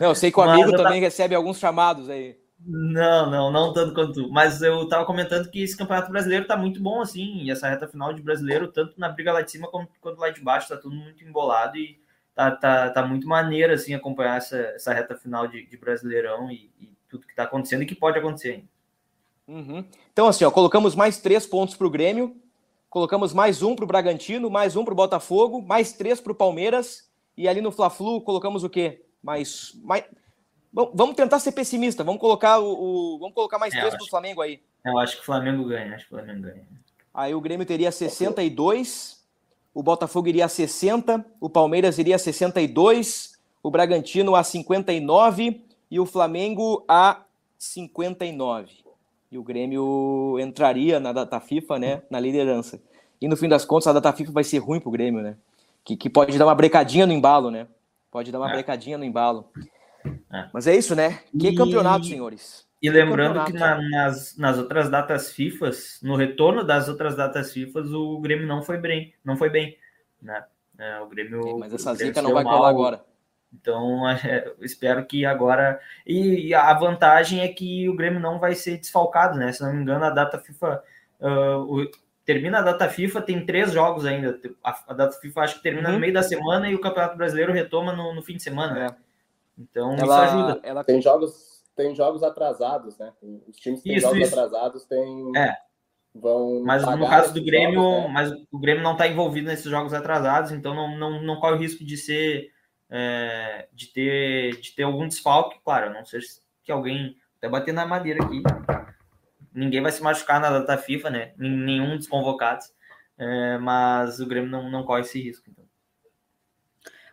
[0.00, 1.06] não, eu sei que o amigo também tá...
[1.06, 2.38] recebe alguns chamados aí.
[2.64, 4.30] Não, não, não tanto quanto tu.
[4.30, 7.86] Mas eu tava comentando que esse campeonato brasileiro tá muito bom, assim, e essa reta
[7.86, 10.76] final de brasileiro, tanto na briga lá de cima quanto, quanto lá de baixo, tá
[10.78, 12.00] tudo muito embolado e
[12.34, 16.70] tá, tá, tá muito maneiro, assim, acompanhar essa, essa reta final de, de brasileirão e,
[16.80, 18.68] e, tudo que tá acontecendo e que pode acontecer ainda.
[19.46, 19.84] Uhum.
[20.12, 22.36] Então, assim, ó, colocamos mais três pontos pro Grêmio,
[22.88, 27.60] colocamos mais um pro Bragantino, mais um pro Botafogo, mais três pro Palmeiras, e ali
[27.60, 29.04] no Fla-Flu colocamos o quê?
[29.22, 30.04] Mais, mais
[30.72, 32.02] Bom, vamos tentar ser pessimista.
[32.02, 34.62] Vamos colocar o, o vamos colocar mais é, três para o Flamengo aí.
[34.84, 35.94] Eu acho que o Flamengo ganha.
[35.94, 36.66] Acho que o Flamengo ganha.
[37.12, 39.21] Aí o Grêmio teria 62,
[39.74, 46.00] o Botafogo iria a 60, o Palmeiras iria a 62, o Bragantino a 59 e
[46.00, 47.22] o Flamengo a
[47.58, 48.70] 59.
[49.30, 52.80] E o Grêmio entraria na data FIFA, né, na liderança.
[53.20, 55.36] E no fim das contas, a data FIFA vai ser ruim para o Grêmio, né?
[55.84, 57.66] Que, que pode dar uma brecadinha no embalo, né?
[58.10, 58.52] Pode dar uma é.
[58.52, 59.48] brecadinha no embalo.
[60.04, 60.48] É.
[60.52, 61.20] Mas é isso, né?
[61.38, 61.54] Que e...
[61.54, 62.66] campeonato, senhores.
[62.82, 65.70] E lembrando que na, nas, nas outras datas FIFA,
[66.02, 69.78] no retorno das outras datas FIFA, o Grêmio não foi bem, não foi bem,
[70.20, 70.44] né?
[70.76, 71.58] É, o Grêmio.
[71.58, 73.04] mas essa zica não vai mal, colar agora.
[73.52, 75.80] Então, é, espero que agora.
[76.04, 79.52] E, e, a vantagem é que o Grêmio não vai ser desfalcado, né?
[79.52, 80.82] Se não me engano, a data FIFA.
[81.20, 81.90] Uh, o,
[82.24, 84.40] termina a data FIFA, tem três jogos ainda.
[84.64, 85.94] A, a data FIFA acho que termina uhum.
[85.94, 88.74] no meio da semana e o Campeonato Brasileiro retoma no, no fim de semana.
[88.74, 88.96] Né?
[89.56, 90.60] Então, ela, isso ajuda.
[90.64, 90.84] Ela...
[90.84, 93.12] Tem, jogos, tem jogos atrasados, né?
[93.48, 94.38] Os times que têm isso, jogos isso.
[94.38, 95.36] atrasados têm.
[95.36, 95.56] É.
[96.14, 98.10] Vão mas no caso do Grêmio, jogos, né?
[98.12, 101.58] mas o Grêmio não está envolvido nesses jogos atrasados, então não, não, não corre o
[101.58, 102.50] risco de ser.
[102.94, 106.20] É, de, ter, de ter algum desfalque, claro, não sei
[106.62, 107.16] que alguém.
[107.38, 108.42] Até bater na madeira aqui.
[109.52, 111.32] Ninguém vai se machucar na data FIFA, né?
[111.36, 112.72] Nenhum dos convocados.
[113.18, 115.48] É, mas o Grêmio não, não corre esse risco.
[115.50, 115.64] Então.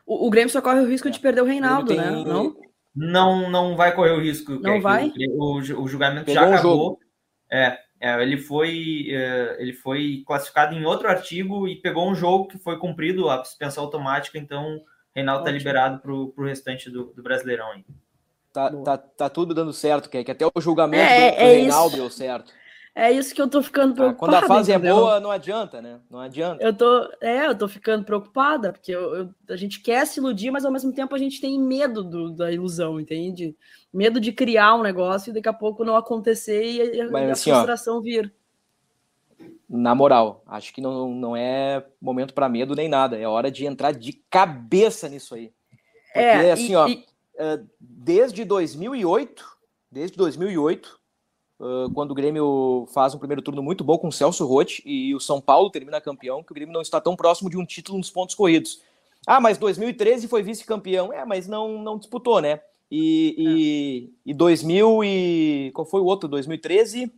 [0.05, 2.03] O, o Grêmio só corre o risco de perder o Reinaldo, né?
[2.03, 2.23] tem...
[2.25, 2.31] né?
[2.31, 2.55] Não?
[2.99, 4.59] Não, não vai correr o risco.
[4.59, 5.13] Não é vai?
[5.37, 6.99] O, o, julgamento Pegou já acabou.
[7.49, 12.47] É, é, ele foi é, ele foi classificado em outro artigo e pegou um jogo
[12.47, 14.81] que foi cumprido a suspensão automática, então
[15.15, 17.87] Reinaldo está liberado para o restante do, do Brasileirão ainda.
[18.51, 21.87] Tá, tá, tá tudo dando certo, que até o julgamento é, do, do é Reinaldo
[21.89, 21.97] isso.
[21.97, 22.53] deu certo.
[22.99, 24.33] É isso que eu tô ficando preocupada.
[24.39, 24.97] Quando a fase é entendeu?
[24.97, 26.01] é boa, não adianta, né?
[26.09, 26.61] Não adianta.
[26.61, 30.51] Eu tô, é, eu tô ficando preocupada, porque eu, eu, a gente quer se iludir,
[30.51, 33.55] mas ao mesmo tempo a gente tem medo do, da ilusão, entende?
[33.93, 37.51] Medo de criar um negócio e daqui a pouco não acontecer e, mas, a assim,
[37.51, 38.33] frustração ó, vir.
[39.69, 43.17] Na moral, acho que não, não é momento para medo nem nada.
[43.17, 45.53] É hora de entrar de cabeça nisso aí.
[46.13, 47.05] Porque, é, assim, e, ó, e...
[47.37, 49.45] Eh, desde 2008,
[49.89, 50.98] desde 2008,
[51.59, 55.13] uh, quando o Grêmio faz um primeiro turno muito bom com o Celso Rotti e
[55.13, 57.97] o São Paulo termina campeão, que o Grêmio não está tão próximo de um título
[57.97, 58.81] nos pontos corridos.
[59.25, 61.11] Ah, mas 2013 foi vice-campeão.
[61.13, 62.61] É, mas não, não disputou, né?
[62.89, 64.31] E, e, é.
[64.31, 65.71] e 2000 e...
[65.73, 66.27] Qual foi o outro?
[66.29, 67.11] 2013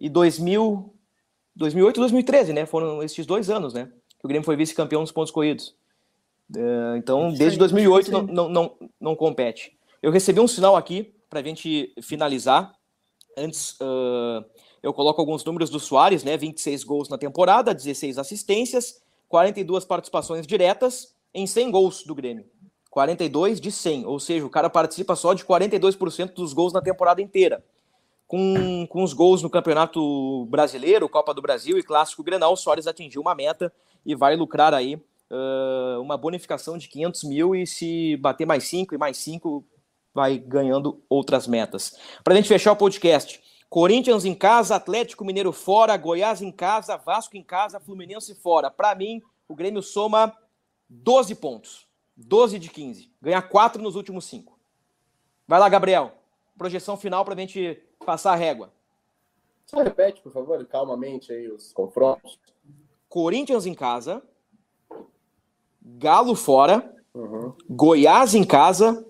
[0.00, 0.92] e 2000...
[1.54, 2.66] 2008 e 2013, né?
[2.66, 3.90] Foram esses dois anos, né?
[4.18, 5.76] Que o Grêmio foi vice-campeão nos pontos corridos.
[6.50, 9.76] Uh, então, desde 2008 não, não, não, não compete.
[10.02, 12.74] Eu recebi um sinal aqui para a gente finalizar.
[13.36, 14.44] Antes, uh,
[14.82, 16.36] eu coloco alguns números do Soares, né?
[16.36, 22.44] 26 gols na temporada, 16 assistências, 42 participações diretas em 100 gols do Grêmio.
[22.90, 27.22] 42 de 100, ou seja, o cara participa só de 42% dos gols na temporada
[27.22, 27.64] inteira.
[28.26, 32.86] Com, com os gols no Campeonato Brasileiro, Copa do Brasil e Clássico Grenal, o Soares
[32.86, 33.72] atingiu uma meta
[34.04, 38.94] e vai lucrar aí uh, uma bonificação de 500 mil e se bater mais 5
[38.94, 39.64] e mais 5,
[40.14, 41.98] vai ganhando outras metas.
[42.22, 46.96] Para a gente fechar o podcast, Corinthians em casa, Atlético Mineiro fora, Goiás em casa,
[46.96, 48.70] Vasco em casa, Fluminense fora.
[48.70, 50.36] Para mim, o Grêmio soma
[50.88, 51.88] 12 pontos.
[52.16, 53.10] 12 de 15.
[53.20, 54.58] Ganha 4 nos últimos 5.
[55.48, 56.12] Vai lá, Gabriel.
[56.56, 58.72] Projeção final para a gente passar a régua.
[59.66, 62.38] Só repete, por favor, calmamente aí os confrontos.
[63.08, 64.22] Corinthians em casa,
[65.80, 67.54] Galo fora, uhum.
[67.68, 69.04] Goiás em casa,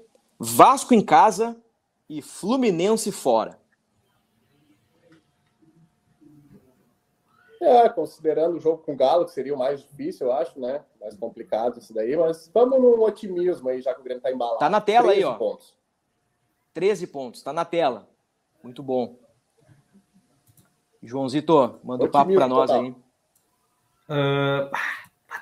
[0.44, 1.56] Vasco em casa
[2.08, 3.60] e Fluminense fora.
[7.60, 10.82] É, considerando o jogo com o Galo, que seria o mais difícil, eu acho, né?
[11.00, 14.58] Mais complicado isso daí, mas vamos num otimismo aí, já que o Grêmio tá embalado.
[14.58, 15.34] Tá na tela aí, ó.
[15.34, 15.76] Pontos.
[16.74, 18.08] 13 pontos, tá na tela.
[18.64, 19.16] Muito bom.
[21.00, 22.84] Joãozito, manda o um papo para nós total.
[22.84, 22.90] aí.
[24.08, 24.70] Uh,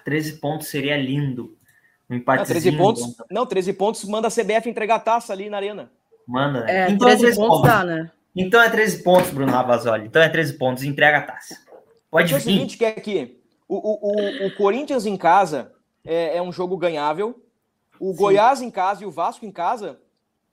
[0.05, 1.57] 13 pontos seria lindo.
[2.11, 2.43] Um empate.
[2.43, 3.17] Ah, 13 pontos.
[3.31, 5.91] Não, 13 pontos manda a CBF entregar a taça ali na arena.
[6.27, 6.87] Manda, né?
[6.87, 7.71] É, então 13, 13 pontos, pontos.
[7.71, 8.11] Tá, né?
[8.35, 10.07] Então é 13 pontos, Bruno Ravazoli.
[10.07, 11.57] Então é 13 pontos, entrega a taça.
[12.11, 12.35] Pode vir.
[12.35, 15.73] É o seguinte, que é que o, o, o, o Corinthians em casa
[16.05, 17.41] é, é, um jogo ganhável.
[17.99, 18.17] O Sim.
[18.17, 20.01] Goiás em casa e o Vasco em casa,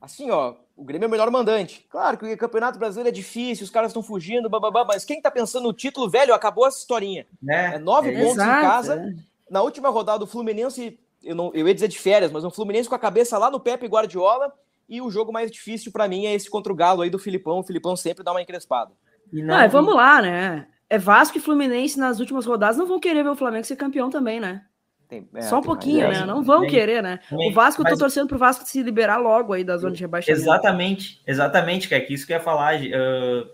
[0.02, 1.86] assim, ó, o Grêmio é o melhor mandante.
[1.90, 5.32] Claro que o Campeonato Brasileiro é difícil, os caras estão fugindo, bababá, mas quem tá
[5.32, 7.26] pensando no título, velho, acabou essa historinha.
[7.48, 8.96] É, é nove é, pontos exato, em casa.
[8.96, 9.52] É.
[9.52, 12.88] Na última rodada, o Fluminense, eu, não, eu ia dizer de férias, mas o Fluminense
[12.88, 14.52] com a cabeça lá no Pepe Guardiola.
[14.90, 17.60] E o jogo mais difícil para mim é esse contra o Galo aí do Filipão.
[17.60, 18.94] O Filipão sempre dá uma encrespada.
[19.34, 20.68] Não, não vamos lá, né?
[20.90, 24.10] É Vasco e Fluminense nas últimas rodadas não vão querer ver o Flamengo ser campeão
[24.10, 24.64] também, né?
[25.10, 26.26] Tem, é, Só um pouquinho, né?
[26.26, 27.20] Não vão tem, querer, né?
[27.30, 30.02] Tem, o Vasco, eu tô torcendo pro Vasco se liberar logo aí da zona de
[30.02, 30.42] rebaixamento.
[30.42, 32.76] Exatamente, exatamente, que é isso que eu ia falar.
[32.76, 33.50] Uh,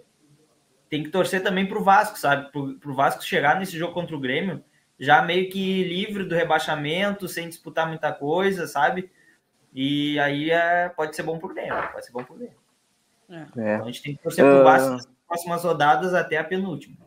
[0.88, 2.51] tem que torcer também pro Vasco, sabe?
[2.51, 4.63] Pro, pro Vasco chegar nesse jogo contra o Grêmio
[5.00, 9.12] já meio que livre do rebaixamento, sem disputar muita coisa, sabe?
[9.74, 12.56] E aí é, pode ser bom pro Grêmio, pode ser bom pro Grêmio.
[13.30, 13.46] É.
[13.52, 16.98] Então a gente tem que torcer pro Vasco nas próximas rodadas até a penúltima.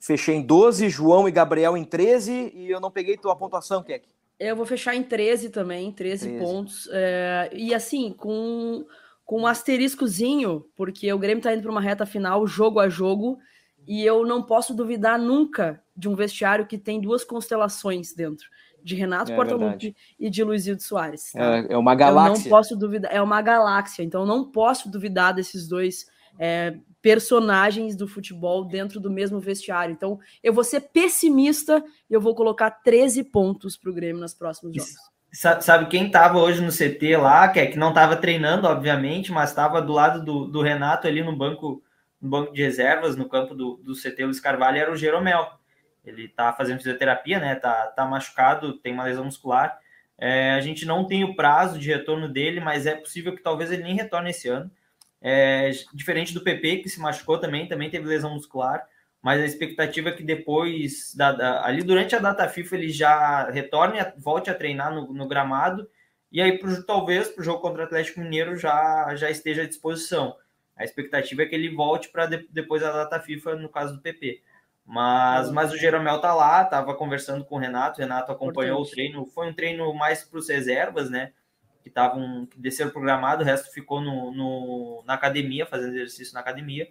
[0.00, 4.06] Fechei em 12, João e Gabriel em 13, e eu não peguei tua pontuação, Keck.
[4.38, 6.44] Eu vou fechar em 13 também, 13, 13.
[6.44, 6.88] pontos.
[6.92, 8.84] É, e assim, com,
[9.24, 13.38] com um asteriscozinho, porque o Grêmio tá indo para uma reta final, jogo a jogo,
[13.86, 18.48] e eu não posso duvidar nunca de um vestiário que tem duas constelações dentro,
[18.82, 21.32] de Renato é, Portaluppi e de Luizildo Soares.
[21.32, 21.58] Tá?
[21.58, 22.40] É, é, uma galáxia.
[22.40, 26.06] Eu não posso duvidar, é uma galáxia, então eu não posso duvidar desses dois
[26.38, 29.92] é, personagens do futebol dentro do mesmo vestiário.
[29.92, 34.34] Então, eu vou ser pessimista e eu vou colocar 13 pontos para o Grêmio nos
[34.34, 35.14] próximos jogos.
[35.60, 39.50] Sabe quem estava hoje no CT lá, que, é, que não estava treinando, obviamente, mas
[39.50, 41.82] estava do lado do, do, Renato ali no banco,
[42.24, 45.46] no banco de reservas, no campo do, do CT Luiz Carvalho, era o Jeromel.
[46.02, 47.54] Ele está fazendo fisioterapia, né?
[47.54, 49.78] Tá, tá machucado, tem uma lesão muscular.
[50.16, 53.70] É, a gente não tem o prazo de retorno dele, mas é possível que talvez
[53.70, 54.70] ele nem retorne esse ano.
[55.20, 58.86] É, diferente do PP, que se machucou também, também teve lesão muscular,
[59.22, 63.50] mas a expectativa é que depois, da, da, ali durante a data FIFA, ele já
[63.50, 65.88] retorne, volte a treinar no, no gramado,
[66.32, 69.66] e aí pro, talvez para o jogo contra o Atlético Mineiro já, já esteja à
[69.66, 70.36] disposição.
[70.76, 74.02] A expectativa é que ele volte para de, depois da data FIFA, no caso do
[74.02, 74.42] PP.
[74.84, 78.92] Mas, mas o Jeromel tá lá, estava conversando com o Renato, o Renato acompanhou Importante.
[78.92, 81.32] o treino, foi um treino mais para os reservas, né?
[81.84, 86.40] que estavam que desceram programado, o resto ficou no, no, na academia, fazendo exercício na
[86.40, 86.88] academia.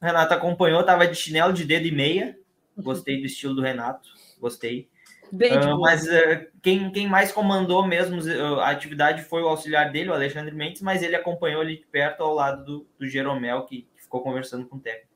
[0.00, 2.38] O Renato acompanhou, estava de chinelo de dedo e meia.
[2.76, 4.06] Gostei do estilo do Renato,
[4.38, 4.90] gostei.
[5.32, 10.10] Uh, mas uh, quem, quem mais comandou mesmo uh, a atividade foi o auxiliar dele,
[10.10, 13.88] o Alexandre Mendes, mas ele acompanhou ali de perto ao lado do, do Jeromel, que,
[13.94, 15.08] que ficou conversando com o técnico.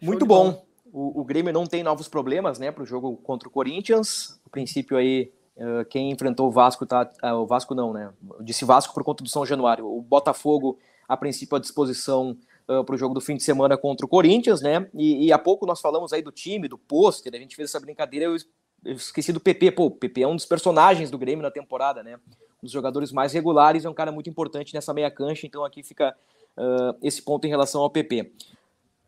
[0.00, 0.64] Muito bom.
[0.92, 4.40] O, o Grêmio não tem novos problemas né, para o jogo contra o Corinthians.
[4.44, 7.10] O princípio aí Uh, quem enfrentou o Vasco tá.
[7.24, 8.12] Uh, o Vasco não, né?
[8.38, 9.86] Eu disse Vasco por conta do São Januário.
[9.86, 10.78] O Botafogo,
[11.08, 12.36] a princípio, à disposição
[12.68, 14.86] uh, para o jogo do fim de semana contra o Corinthians, né?
[14.92, 17.80] E, e, há pouco nós falamos aí do time, do pôster, a gente fez essa
[17.80, 18.36] brincadeira, eu,
[18.92, 19.72] esqueci do PP.
[19.72, 22.16] Pô, o PP é um dos personagens do Grêmio na temporada, né?
[22.62, 25.82] Um dos jogadores mais regulares, é um cara muito importante nessa meia cancha, então aqui
[25.82, 26.16] fica
[27.02, 28.32] esse ponto em relação ao PP.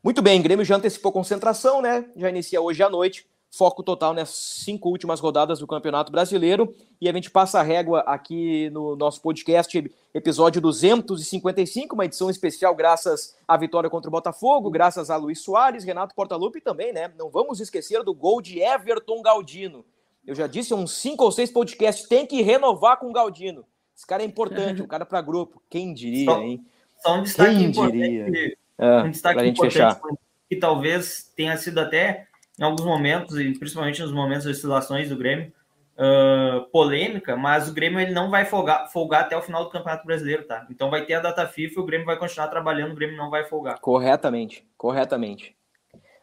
[0.03, 2.09] Muito bem, Grêmio já antecipou concentração, né?
[2.14, 3.26] Já inicia hoje à noite.
[3.51, 6.75] Foco total nas cinco últimas rodadas do Campeonato Brasileiro.
[7.01, 12.75] E a gente passa a régua aqui no nosso podcast, episódio 255, uma edição especial
[12.75, 17.11] graças à vitória contra o Botafogo, graças a Luiz Soares, Renato Portaluppi também, né?
[17.19, 19.85] Não vamos esquecer do gol de Everton Galdino.
[20.27, 23.65] Eu já disse uns cinco ou seis podcasts, tem que renovar com o Galdino.
[23.97, 25.63] Esse cara é importante, um cara para grupo.
[25.71, 26.65] Quem diria, hein?
[26.99, 27.99] Só um destaque Quem importante.
[27.99, 28.57] Diria?
[28.77, 30.01] É, um destaque importante fechar.
[30.49, 32.29] que talvez tenha sido até
[32.59, 35.53] em alguns momentos, e principalmente nos momentos das oscilações do Grêmio,
[35.99, 40.07] uh, polêmica, mas o Grêmio ele não vai folgar, folgar até o final do Campeonato
[40.07, 40.67] Brasileiro, tá?
[40.71, 43.31] Então vai ter a data FIFA e o Grêmio vai continuar trabalhando, o Grêmio não
[43.31, 43.79] vai folgar.
[43.81, 45.57] Corretamente, corretamente.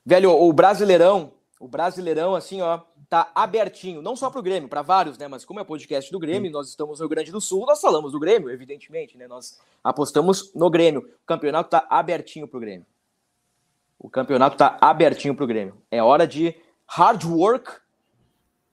[0.05, 4.81] Velho, o Brasileirão, o Brasileirão, assim, ó, tá abertinho, não só para o Grêmio, para
[4.81, 5.27] vários, né?
[5.27, 8.11] Mas como é podcast do Grêmio, nós estamos no Rio Grande do Sul, nós falamos
[8.11, 9.27] do Grêmio, evidentemente, né?
[9.27, 11.01] Nós apostamos no Grêmio.
[11.01, 12.85] O campeonato tá abertinho para o Grêmio.
[14.05, 15.81] O campeonato tá abertinho para o Grêmio.
[15.89, 16.53] É hora de
[16.87, 17.71] hard work,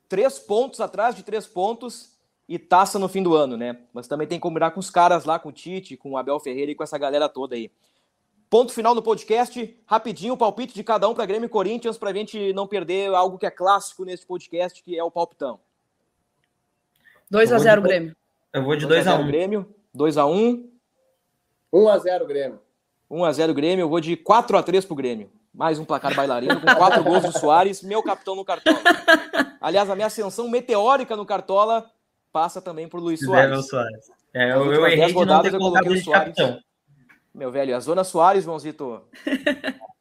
[0.06, 3.78] três pontos atrás de três pontos e taça no fim do ano, né?
[3.94, 6.38] Mas também tem que combinar com os caras lá, com o Tite, com o Abel
[6.38, 7.72] Ferreira e com essa galera toda aí.
[8.50, 9.74] Ponto final do podcast.
[9.86, 13.08] Rapidinho, o palpite de cada um para Grêmio e Corinthians, para a gente não perder
[13.14, 15.58] algo que é clássico nesse podcast, que é o palpitão.
[17.32, 18.14] 2x0 Grêmio.
[18.52, 19.26] Eu vou de 2x1.
[19.26, 19.74] Grêmio.
[19.96, 20.68] 2x1.
[21.72, 22.60] 1x0 Grêmio.
[23.12, 23.82] 1x0 Grêmio.
[23.82, 25.30] Eu vou de 4x3 pro Grêmio.
[25.54, 28.80] Mais um placar bailarino com quatro gols do Soares, meu capitão no Cartola.
[29.60, 31.90] Aliás, a minha ascensão meteórica no Cartola
[32.32, 33.68] passa também por Luiz Soares.
[33.68, 34.10] Soares.
[34.32, 36.34] É, eu, eu errei de não ter colocado o Soares.
[36.34, 36.58] Capitão.
[37.34, 39.02] Meu velho, é a Zona Soares, Joãozito.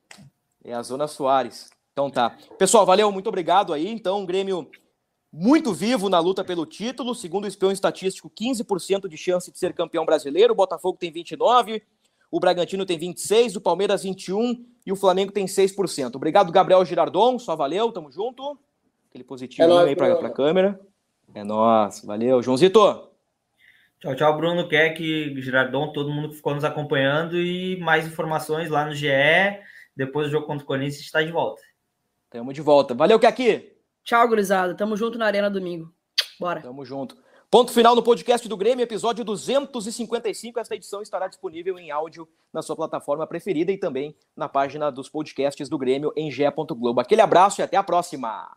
[0.64, 1.72] É a Zona Soares.
[1.92, 2.38] Então tá.
[2.58, 3.88] Pessoal, valeu, muito obrigado aí.
[3.88, 4.70] Então, o Grêmio
[5.34, 7.16] muito vivo na luta pelo título.
[7.16, 10.54] Segundo o espião estatístico, 15% de chance de ser campeão brasileiro.
[10.54, 11.82] O Botafogo tem 29%,
[12.32, 16.16] o Bragantino tem 26%, o Palmeiras 21% e o Flamengo tem 6%.
[16.16, 17.38] Obrigado, Gabriel Girardon.
[17.38, 18.58] Só valeu, tamo junto.
[19.10, 20.80] Aquele positivo é aí pra, pra câmera.
[21.36, 22.42] É nóis, valeu.
[22.42, 23.10] Joãozito.
[24.00, 24.98] Tchau, tchau, Bruno, Keck,
[25.42, 29.08] Girardon, todo mundo que ficou nos acompanhando e mais informações lá no GE.
[29.96, 31.62] Depois do jogo contra o Corinthians, está de volta.
[32.30, 32.96] Tamo de volta.
[32.96, 33.76] Valeu, Keck!
[34.04, 34.74] Tchau, gurizada.
[34.74, 35.94] Tamo junto na Arena domingo.
[36.40, 36.62] Bora.
[36.62, 37.16] Tamo junto.
[37.52, 40.58] Ponto final no podcast do Grêmio, episódio 255.
[40.58, 45.10] Esta edição estará disponível em áudio na sua plataforma preferida e também na página dos
[45.10, 47.02] podcasts do Grêmio em ge.globo.
[47.02, 48.50] Aquele abraço e até a próxima!